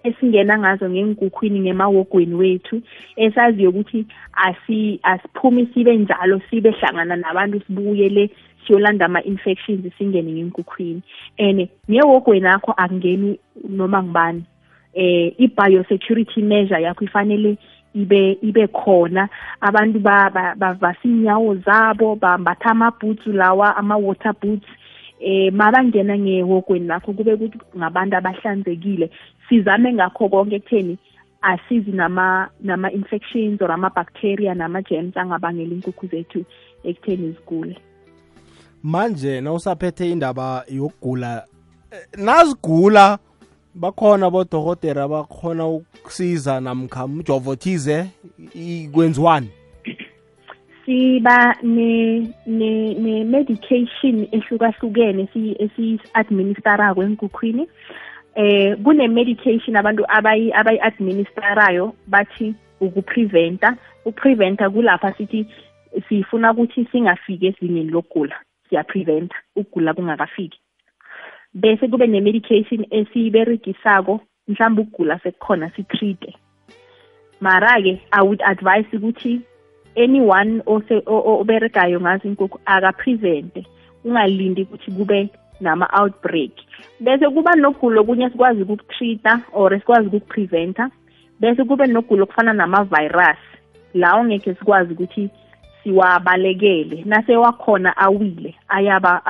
[0.03, 2.81] esingena ngazo ngenkukhwini ngemawogweni wethu
[3.15, 4.05] esaziyo ukuthi
[5.03, 8.29] asiphumi sibe njalo sibe hlangana nabantu sibuyele
[8.67, 11.01] siyolanda ama-infections singene ngenkukhwini
[11.39, 14.43] and ngewogweni akho akungeni noma ngibani
[14.93, 17.57] eh i-biosecurity measure yakho ifanele
[17.95, 19.29] ibe ibe khona.
[19.61, 24.67] Abantu bavasa inyawo zabo bambatha amabhoots lawa ama-water boots.
[25.23, 29.09] Eh mabangena ngehogweni lakho kube kuthi ngabantu abahlanzekile.
[29.49, 30.97] Sizame ngakho konke ekutheni
[31.41, 36.45] asizi nama nama infections or ama bacteria nama germs angabangela inkukhu zethu
[36.83, 37.77] ekutheni zigule.
[38.83, 41.45] Manje nawusaphethe indaba yokugula
[42.17, 43.19] nazigula
[43.75, 48.05] bakhona bodokotera bakhona ukusiza namkha umjovo thize
[48.53, 49.49] ikwenziwani
[50.85, 55.27] siba ne ne ne medication ehlukahlukene
[55.63, 57.67] esi-administerako enkukhwini
[58.35, 63.77] eh kune medication abantu abayi abayi-administerayo bathi ukupreventa.
[64.05, 65.45] Upreventa kulapha sithi
[66.09, 68.35] sifuna ukuthi singafiki ezingeni lokugula
[68.69, 70.59] siyapreventa ukugula kungakafiki.
[71.53, 76.35] Bese kube ne-medication esiyiberegisako mhlawumbe ukugula sekukhona sitreat-e
[77.41, 79.41] mara-ke i would advise ukuthi
[79.95, 80.61] anyone
[81.05, 83.65] oberegayo ngazo inkukhu akaprevente
[84.05, 85.29] ungalindi ukuthi kube
[85.61, 86.51] nama-outbreak.
[86.99, 90.89] Bese kuba nogulo okunye sikwazi ukukutreat-a or sikwazi ukukupreventa.
[91.39, 93.37] Bese kube nogulo okufana nama-virus.
[93.93, 95.29] La ongeke sikwazi ukuthi
[95.83, 97.03] siwabalekele.
[97.05, 99.21] Nase wakhona awile ayaba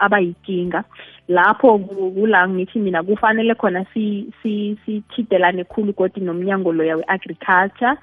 [0.00, 0.84] abayinkinga
[1.28, 7.96] lapho kula ngithi mina kufanele khona si si sithidelane khulu kodwa nomnyango loya we-agriculture.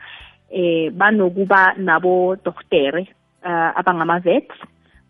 [0.51, 3.07] Eh banokuba nabo doktere
[3.43, 4.55] uh, abangama vets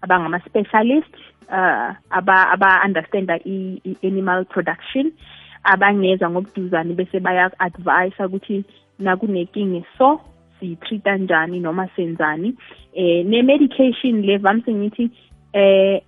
[0.01, 1.13] abangama specialist
[1.49, 5.11] uh, aba aba understanda i-animal production.
[5.63, 8.63] Abangeza ngobuduzane bese baya advise ukuthi
[8.99, 10.21] nakunenkinga so
[10.59, 12.55] siyitreata njani noma senzani.
[12.93, 15.11] Eh ne medication le vamse ngithi
[15.53, 16.01] eh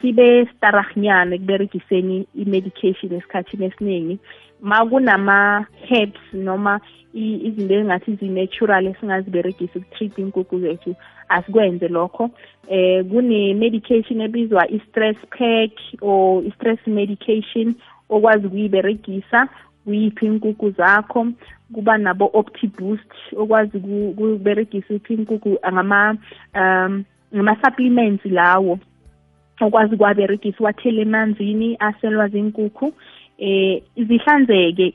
[0.00, 4.18] sibe starahnyana kuberegiseni i-medication esikhathini esiningi.
[4.62, 6.80] Makunama herbs noma
[7.14, 10.94] izinto engathi zi-natural esingaziberegisa ukutreat inkukhu zethu
[11.28, 12.30] asikwenze lokho.
[12.68, 17.74] Eh kune medication ebizwa i-stress pack or i-stress medication
[18.08, 19.48] okwazi ukuyiberegisa
[19.84, 21.26] kuyiphi inkukhu zakho.
[21.74, 26.16] Kuba nabo optiboost okwazi ukuberegisa iphi inkukhu ngama
[26.54, 28.78] um ngama-supplements lawo
[29.60, 32.92] okwazi ukuwaberegisa uwathele emanzini aselwa zinkukhu
[33.40, 34.92] eh zihlanzeke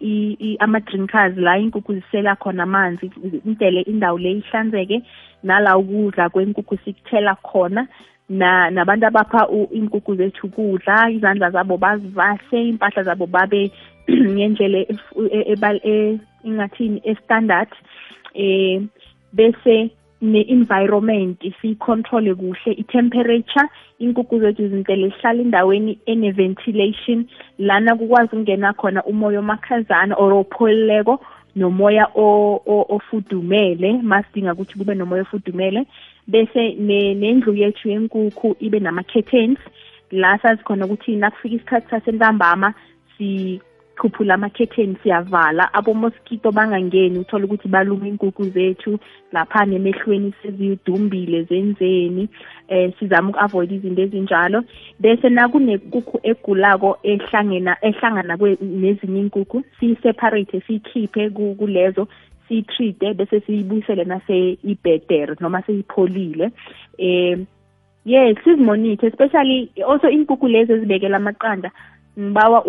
[0.59, 3.11] ama-drinkers la inkukhu zisela khona amanzi
[3.45, 5.01] intele indawo le ihlanzeke
[5.43, 7.87] nala ukudla kwenkukhu sikuthela khona
[8.29, 13.71] na nabantu abapha inkukhu zethu ukudla izandla zabo bazivahle impahla zabo babe
[14.09, 14.85] ngendlela
[15.83, 17.69] e, ingathini e-standard
[18.33, 18.81] eh
[19.33, 19.89] bese
[20.21, 27.25] ne-environment siyicontrole kuhle i-temperature inkukhu zethu zintele sihlala endaweni ene-ventilation
[27.59, 31.19] lana kukwazi ukungena khona umoya omakhazana or opholileko
[31.55, 32.07] nomoya
[32.95, 35.85] ofudumele masidinga ukuthi kube nomoya ofudumele
[36.27, 39.59] bese nendlu yethu yenkukhu ibe nama-curtains
[40.11, 42.73] la sazi khona ukuthi nakufika isikhathi sasentambama
[43.95, 45.73] sikhuphula ama-curtain siyavala.
[45.73, 48.99] Abo-mosquito bangangeni uthole ukuthi baluma inkukhu zethu
[49.31, 52.29] lapha nemehlweni sezidumbile zenzeni
[52.67, 54.63] eh sizama uku-avoid izinto ezinjalo.
[54.99, 62.07] Bese nakunekukhu egulako ehlangena ehlangana nezinye inkukhu siyi-separate siyikhiphe kulezo
[62.47, 66.51] siyi-treat-e bese siyibuyisele nase ibhedere noma seyipholile.
[66.97, 67.37] Eh
[68.05, 71.71] yes sizimonithe especially also inkukhu lezi ezibekela amaqanda
[72.19, 72.65] ngibawa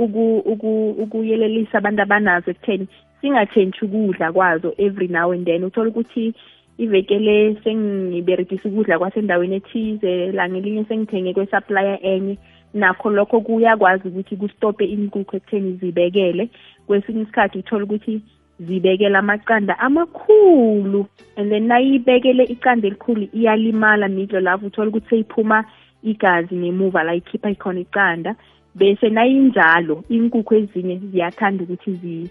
[1.03, 2.87] ukuyelelisa abantu abanazo ekutheni
[3.21, 5.65] singatshentshi ukudla kwazo every now and then.
[5.65, 6.35] Uthola ukuthi
[6.79, 12.39] ivekele sengiberegisa ukudla kwasendaweni ethize langelinye sengithenge kwesupplier enye
[12.75, 16.49] nakho lokho kuyakwazi ukuthi kustophe inkukhu ekutheni zibekele.
[16.87, 18.21] Kwesinye isikhathi uthola ukuthi
[18.61, 21.07] zibekela amaqanda amakhulu
[21.37, 25.65] and then nayibekele iqanda elikhulu iyalimala midlo lapho uthola ukuthi seyiphuma
[26.03, 28.37] igazi ngemuva la ikhipha ikhona iqanda.
[28.79, 32.31] Bese nayinjalo inkukhu ezinye ziyathanda ukuthi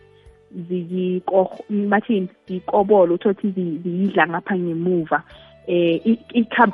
[1.90, 3.48] bathini zikobolo uthothi
[3.84, 5.24] ziyidla ngapha ngemuva.
[5.68, 6.18] Eh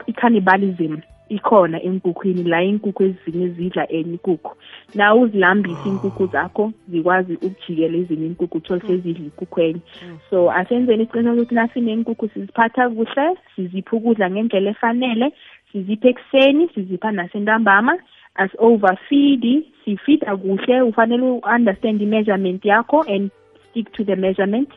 [0.08, 0.98] i-cannibalism
[1.30, 4.56] ikhona enkukhwini la inkukhu ezinye zidla enye inkukhu.
[4.96, 9.82] Na uzilambisa inkukhu zakho zikwazi ukujikela ezinye inkukhu uthole sezidla inkukhu enye.
[10.30, 15.32] So asenzeni isiqiniseko ukuthi nasineenkukhu siziphatha kuhle sizipha ukudla ngendlela efanele
[15.72, 17.98] sizipha ekuseni sizipha nasentambama
[18.36, 23.32] as overfeed sifeeda kuhle ufanele u-understand i-measurement yakho and
[23.70, 24.70] stick to the measurement.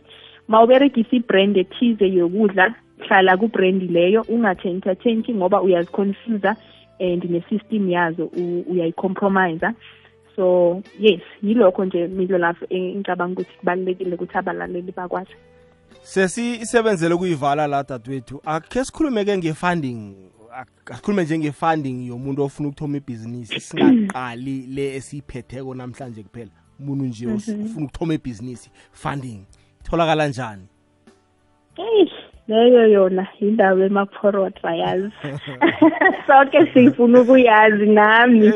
[0.49, 6.57] Mawuberegisa ibrand ethize yokudla hlala kubrand leyo ungatshentshentshi ngoba uyaziconfusa
[7.01, 8.31] and ne-system yazo
[8.71, 9.67] uyayicompromise
[10.37, 15.35] so yes yilokho nje midlo lapho ngicabanga ukuthi kubalulekile ukuthi abalaleli bakwazi.
[16.03, 20.15] Sesisebenzele ukuyivala la dadewethu akhe sikhulume-ke nge-funding.
[20.55, 26.51] Asikhulume njenge-funding yomuntu ofuna ukuthoma ibhizinisi singaqali le esiyiphetheko namhlanje kuphela.
[26.81, 29.45] Umuntu nje ufuna ukuthoma ibhizinisi funding
[29.83, 30.67] tholakala njani?
[31.79, 32.11] Eyi
[32.49, 35.11] leyo yona yindaba emaphorota yazi
[36.27, 38.53] sonke sifuna ukuyazi nami.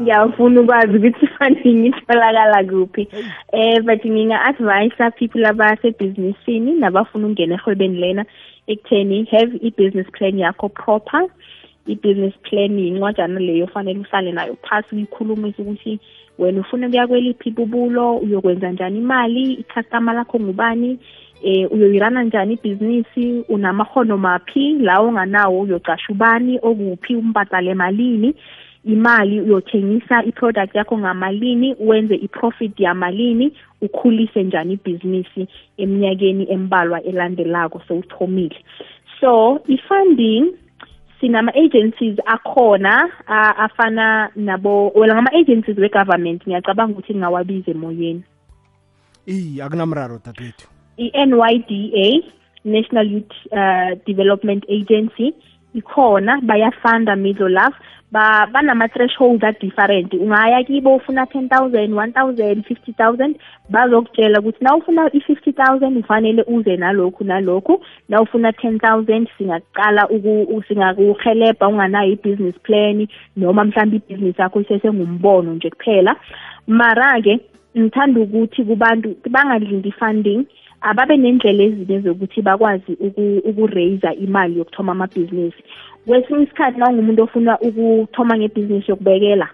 [0.00, 3.08] Ngiyafuna ukwazi ukuthi funding itholakala kuphi.
[3.52, 8.24] Um but nginga-advisa people abasebhizinisini nabafuna ukungena ehwebeni lena.
[8.72, 11.26] Ekutheni have i-business plan yakho proper.
[11.86, 16.00] I-business plan yincwajana leyo fanele usale nayo phasi uyikhulumise ukuthi
[16.38, 20.98] wena ufuna ukuya kweliphi ibubulo uyokwenza njani imali i-customer lakho ngubani
[21.42, 28.34] eh uyoyirana njani ibhizinisi unamahono maphi la onganawo uyocasha ubani okuphi umbadale malini
[28.84, 38.56] imali uyothengisa i-product yakho ngamalini wenze i-profit yamalini ukhulise njani ibhizinisi eminyakeni embalwa elandelako sewuthomile.
[39.20, 40.54] So i-funding
[41.20, 43.10] sinama-agencies akhona
[43.58, 48.22] afana nabo wela ngama-agencies we-government ngiyacabanga ukuthi ngingawabiza emoyeni.
[49.26, 52.22] Iyi akunamraro dadewethu i-NYDA
[52.64, 55.34] National Youth uh, Development Agency
[55.74, 57.76] ikhona bayafunda middle love
[58.12, 63.34] ba banama thresholds a different ungaya kibo ufuna 10000 1000 50000
[63.70, 67.84] bazokutshela ukuthi na ufuna i50000 ufanele uze nalokhu nalokhu.
[68.08, 70.08] Na ufuna 10000 singaqala
[70.68, 76.16] singakuhelebha unganayo i-business plan noma mhlawumbe ibhizinisi yakho isesengumbono nje kuphela.
[76.66, 77.40] Mara-ke
[77.78, 80.46] ngithanda ukuthi kubantu bangalindi funding
[80.82, 82.92] ababe nendlela ezinye zokuthi bakwazi
[83.48, 85.62] ukuraise imali yokuthoma amabhizinisi.
[86.06, 89.48] Kwesinye isikhathi na ungumuntu ofuna ukuthoma ngebhizinisi yokubekela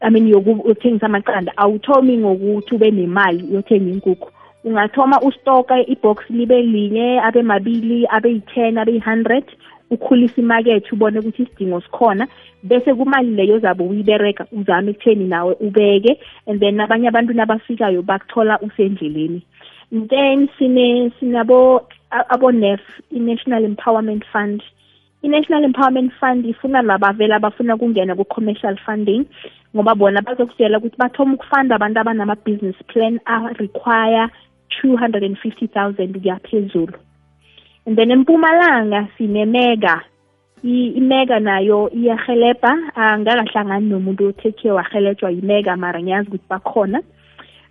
[0.00, 4.30] i mean yokuthengisa amaqanda awuthomi ngokuthi ube nemali yothenga inkukhu.
[4.64, 9.44] Ungathoma ustoka ibox libe linye abe mabili abe yi-ten abe yi-hundred
[9.90, 12.26] ukhulisa imakethe ubone ukuthi isidingo sikhona
[12.62, 18.60] bese kumali leyo zabe uyibereka uzame ekutheni nawe ubeke and then abanye abantu nabafikayo bakuthola
[18.60, 19.42] usendleleni.
[19.90, 22.80] Then sine sinabo abo-nef
[23.10, 24.62] i-national empowerment fund.
[25.22, 29.26] I-national empowerment fund ifuna laba vele abafuna kungena ku-commercial funding
[29.74, 34.30] ngoba bona bazokutshela ukuthi bathoma ukufunda abantu abanama-business plan a-require
[34.80, 36.94] two hundred and fifty thousand kuya phezulu.
[37.86, 40.02] And then empumalanga sinemega
[40.64, 47.02] imega nayo iyahelebha angakahlangani nomuntu othekhe wahelejwa yimega mara ngiyazi ukuthi bakhona.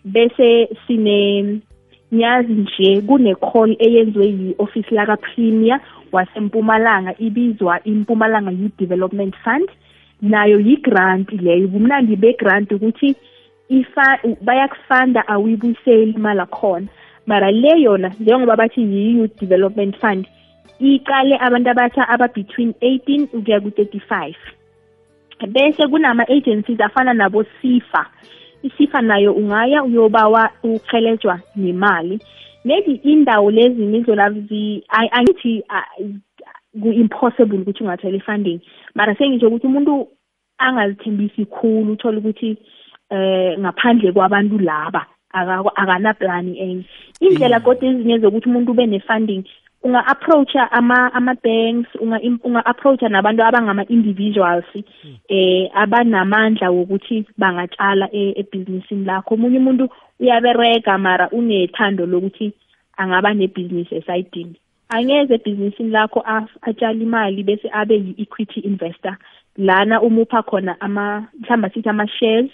[0.06, 1.62] Bese sine
[2.14, 5.80] ngiyazi nje kune-call eyenziwe yi-office laka-premier
[6.12, 9.70] wasempumalanga ibizwa impumalanga youth development fund.
[10.22, 11.68] Nayo yi-grant leyo.
[11.68, 13.16] Bumnandi be-grant ukuthi
[13.70, 16.88] ifa bayakufanda awuyibuyiseli imali akhona
[17.28, 20.28] mara le yona njengoba bathi yi-youth development fund
[20.80, 24.34] iqale abantu abatsha aba-between 18 ukuya ku-35
[25.48, 28.06] bese kunama-agencies afana nabo sifa
[28.64, 32.20] isifa nayo ungaya uyobawa ukhelejwa nemali.
[32.66, 35.64] Maybe indawo lezi nizolazi angithi
[36.82, 38.60] ku-impossible ukuthi ungathola i-funding.
[38.96, 40.08] Mara sengisho ukuthi umuntu
[40.58, 42.58] angazithembisi khulu uthole ukuthi
[43.10, 46.84] eh ngaphandle kwabantu laba akanaplani enye.
[47.20, 49.44] Indlela kodwa ezinye zokuthi umuntu ube ne-funding
[49.84, 51.90] unga-approacha ama-banks
[52.44, 54.66] unga-approacha nabantu abangama-individuals
[55.30, 59.34] eh abanamandla wokuthi bangatshala ebhizinisini lakho.
[59.36, 62.54] Omunye umuntu uyabereka mara unethando lokuthi
[62.98, 64.56] angaba nebhizinisi esayidini.
[64.90, 66.24] Angeze ebhizinisini lakho
[66.62, 69.16] atshale imali bese abe yi-equity investor.
[69.58, 72.52] Lana umupha khona ama mhlawumbe sithi ama-shares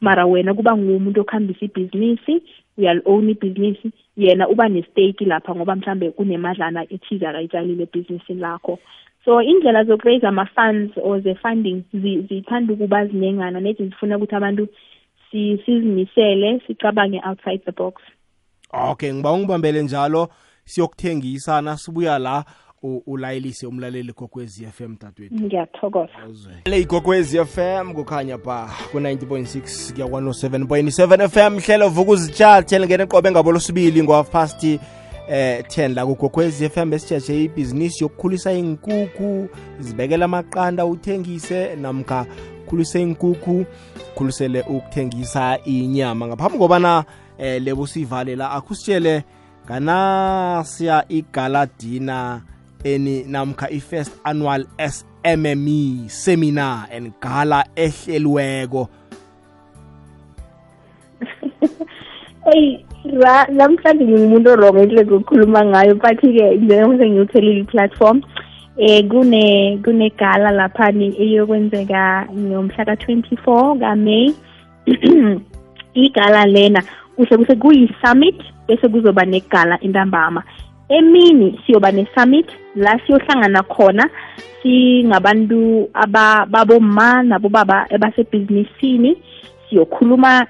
[0.00, 2.42] mara wena kuba ngumuntu okuhambisa ibhizinisi
[2.82, 8.78] uyali-own ibhizinisi yena uba nestake lapha ngoba mhlambe kunemadlana ethize akayitshalile ebhizinisini lakho.
[9.24, 11.84] So indlela zokuraise ama-funds or ze-funding
[12.28, 13.60] zithanda ukuba zinengana.
[13.60, 14.68] Nethi zifuna ukuthi abantu
[15.30, 18.02] sizimisele sicabange outside the box.
[18.72, 20.28] Okay ngiba ungibambele njalo.
[20.64, 22.44] Siyokuthengisa nasibuya la.
[22.82, 26.12] Ulayelise umlaleli kokwezi FM dadwethu ngiyathokoza.
[26.64, 34.02] Le ikokwezi FM kukhanya ba ku-90.6 kuya ku-107.7 FM hlelo vuka uzitshathe lingena qobe ngabolosibili
[34.02, 34.78] ngo-half past eh
[35.28, 39.48] 10 la kugokwezi FM esijaje ibhizinisi yokukhulisa inkukhu
[39.80, 42.26] zibekela amaqanda uthengise namkha
[42.66, 43.64] khulise inkukhu
[44.14, 46.26] khulisele ukuthengisa inyama.
[46.26, 47.04] Ngaphambi kobana
[47.38, 49.24] eh lebo sivale la akusitshele
[49.66, 52.42] nganasiya igaladina
[52.84, 58.88] eni namkha i-first annual SMME seminar and gala ehlelweko
[62.54, 62.84] eyi
[63.58, 68.18] namhlanje ngingumuntu orong enhle ngokukhuluma ngayo but-ke njengoba sengiwuthelile i-platform.
[68.78, 74.32] Eh kune kunegala laphani eyokwenzeka ngomhla ka-24 kaMay
[76.04, 76.80] igala lena
[77.16, 80.42] kuhle kuhle kuyi-summit bese kuzoba negala entambama.
[80.98, 84.04] Emini siyoba ne-summit la siyohlangana khona
[84.62, 85.88] singabantu
[86.52, 89.16] babomma nabobaba ebasebhizinisini
[89.68, 90.46] siyokhuluma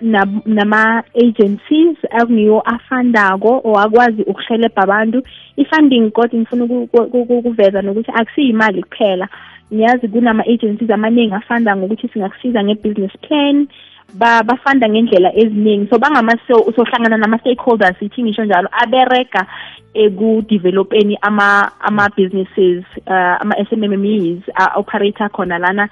[0.46, 5.22] nama-agencies akungiwo afandako or akwazi ukuhelebha abantu.
[5.56, 9.28] I-funding kodwa ngifuna ukuveza nokuthi akusiyimali kuphela.
[9.70, 13.66] Niyazi kunama-agencies amaningi afanda ngokuthi singakusiza nge-business plan
[14.14, 15.88] bafanda ngendlela eziningi.
[15.90, 19.46] So bangama sohlangana nama-stakeholders ithi ngisho njalo aberega
[19.94, 25.88] ekudevelopeni ama-businesses uh, ama-SMMEs a-operator khona lana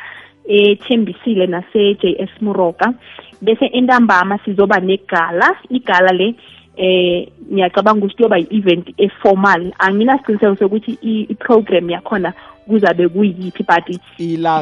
[0.49, 2.93] ethembisile nase-JS Muroka
[3.43, 5.57] bese entambama sizoba negala.
[5.71, 6.35] Igala le
[6.81, 12.33] eh ngiyacabanga ukuthi kuyoba i-event eformal anginasiqiniseko sokuthi i-program yakhona
[12.68, 13.87] kuzabe kuyiphi but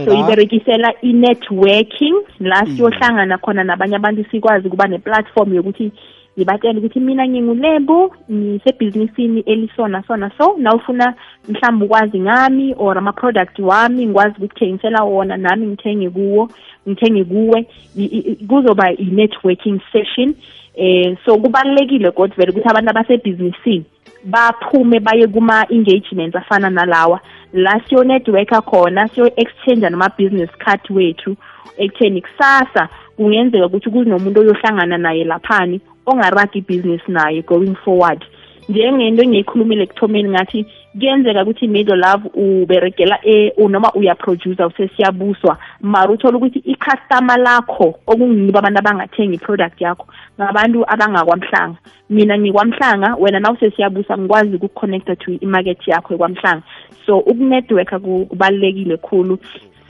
[0.04, 5.92] so iberekisela i-networking la siyohlangana khona nabanye abantu sikwazi ukuba ne-platform yokuthi
[6.38, 11.14] ngibatshele ukuthi mina ngingulebu ngisebhizinisini elisona sona so na ufuna
[11.48, 16.50] mhlawumbe ukwazi ngami or ama-product wami ngikwazi ukuthengisela wona nami ngithenge kuwo
[16.88, 17.66] ngithenge kuwe.
[17.96, 20.34] I- i- kuzoba i-networking session.
[20.78, 23.84] Eh so kubalulekile kodwa vele ukuthi abantu abasebhizinisini
[24.24, 27.20] baphume baye kuma-engagements afana nalawa.
[27.52, 31.36] La siyo-networka khona siyo-exchange nama-business card wethu
[31.78, 32.88] ekutheni kusasa.
[33.16, 38.24] Kungenzeka ukuthi kunomuntu oyohlangana naye laphani ongaragi ibhizinisi naye going forward.
[38.68, 40.66] Njengento engiyikhulumile ekuthomeni ngathi
[40.98, 45.58] kuyenzeka ukuthi middle love uberegela e noma uyaproducer usesiyabuswa.
[45.82, 50.06] Mar uthola ukuthi i-customer lakho okungibo abantu abangathengi i-product yakho
[50.40, 51.78] ngabantu abangakwamhlanga.
[52.10, 56.62] Mina ngikwamhlanga wena na usesiyabuswa ngikwazi ukuconnecta to imarket yakho ekwamhlanga.
[57.06, 59.38] So ukunetworka ku- kubalulekile khulu.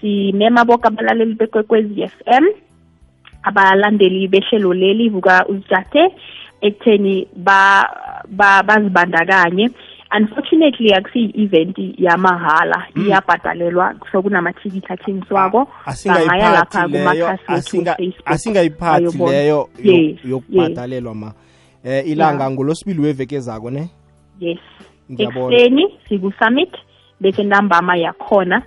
[0.01, 2.45] Simema boke abalaleli bekwekwezi f m
[3.43, 6.11] abalandeli behlelo leli vuka uzijate
[6.61, 7.89] ekutheni ba
[8.29, 9.71] ba- bazibandakanye.
[10.11, 15.69] Unfortunately akusiyi-event yamahala iyabhadalelwa so kunamathikithi athengiswako.
[16.27, 17.79] Bangaya lapha kumakhasi
[18.25, 19.69] asingayiphathi leyo
[20.25, 21.33] yokubhadalelwa ma.
[21.85, 23.89] Eh ilanga ngolosibili weveke zako ne?
[24.41, 24.59] Yes.
[25.53, 26.71] Ekuseni siku-summit
[27.21, 28.63] bese ntambama yakhona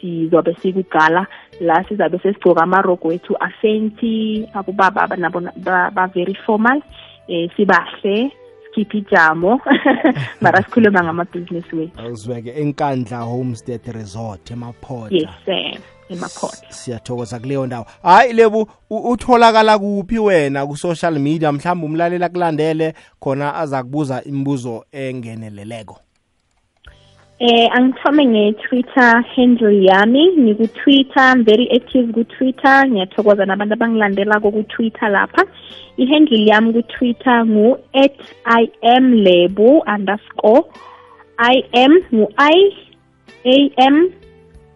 [0.00, 1.26] sizobe sikugala
[1.60, 6.82] la sizabe sesigcoka amarogo wethu afensi abobaba aba nabo na- ba- ba-very formal
[7.30, 8.32] eh sibahle
[8.64, 9.60] sikhiphe ijamo
[10.40, 15.78] mara sikhuluma ngamabhizinisi wethu awuzweke enkandla homestead resort emaphoda yes eh,
[16.10, 17.86] emaphotla siyathokoza kuleyo ndawo.
[18.02, 21.52] Hayi lebu utholakala kuphi wena ku-social media?
[21.52, 25.98] Mhlawumbe umlalela kulandele khona aza kubuza imibuzo engeneleleko.
[27.40, 30.36] Eh angithome nge-Twitter handle yami.
[30.36, 32.84] ngiku-Twitter very active ku-Twitter.
[32.84, 35.48] Ngiyathokoza nabantu abangilandelako ku-Twitter lapha.
[35.96, 38.12] I-handle yami ku-Twitter ngu at
[38.44, 40.68] I am lebo underscore
[41.38, 42.56] I am ngu I
[43.48, 43.56] A
[43.88, 44.12] M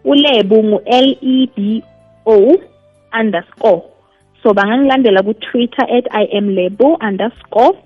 [0.05, 1.85] ulebu ngu L E B
[2.25, 2.57] O
[3.13, 3.83] underscore.
[4.41, 7.77] So bangangilandela ku-Twitter at I am lebo underscore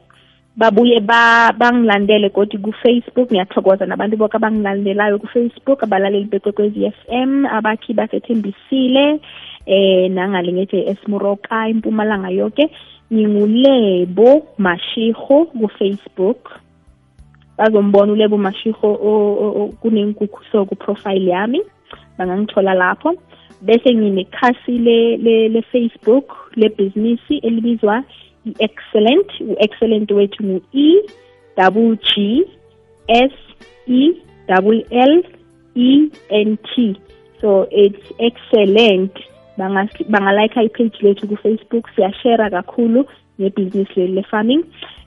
[0.59, 3.31] babuye ba bangilandele kodwa kufacebook.
[3.31, 9.21] Ngiyathokoza nabantu bonke abangilandelayo kufacebook abalaleli bekwekwezi m abakhi basethembisile
[9.67, 12.71] eh nangale ngethe esmuroka impumalanga yonke
[13.13, 16.61] ngingulebo mashiho kufacebook.
[17.59, 18.89] Bazombona ulebo mashiho
[19.81, 21.61] kunenkukhu so ku-profile yami.
[22.19, 23.15] Bangangithola lapho.
[23.63, 28.03] Bese nginekhasi le le le Facebook lebhizinisi elibizwa
[28.47, 31.03] i-excellent u-excellent wethu ngu-e
[31.57, 32.45] double g
[33.09, 33.33] s
[33.87, 34.13] e
[34.49, 35.23] double l
[35.75, 36.97] e n t.
[37.41, 39.13] So it's excellent.
[39.59, 43.07] Bangalayikha ipage lethu kufacebook siyashera kakhulu
[43.41, 44.65] ngebhizinisi leli le-farming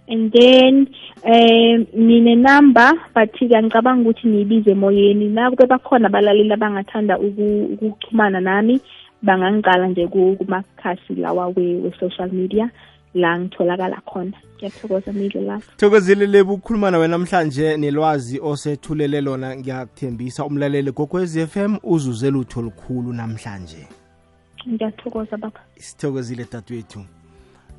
[0.07, 0.87] and then
[1.23, 5.29] um ninenumber but-ke ngicabanga ukuthi niyibize emoyeni.
[5.29, 8.81] Nakube bakhona abalaleli abangathanda ukuxhumana nami
[9.23, 12.69] bangangiqala nje ku- kumakhasi lawa we- we-social media
[13.13, 14.37] la ngitholakala khona.
[14.57, 19.57] Ngiyathokoza mile lapho thokozile lebu ukukhuluma nawe namhlanje nelwazi osethulele lona.
[19.57, 23.87] Ngiyakuthembisa umlaleli gokwez FM uzuze lutho olukhulu namhlanje.
[24.69, 25.59] Ngiyathokoza baba.
[25.79, 27.05] Sithokozile dadewethu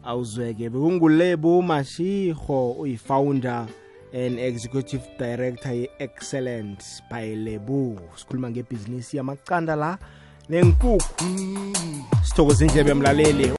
[0.05, 3.67] awuzweke bekungulebu mashiho uyi-founder
[4.15, 8.01] and executive director ye-excellence by lebu.
[8.17, 9.99] Sikhuluma ngebhizinisi yamacanda la
[10.49, 11.01] nenkukhu.
[12.23, 13.51] Sithokoze indlebe mlaleli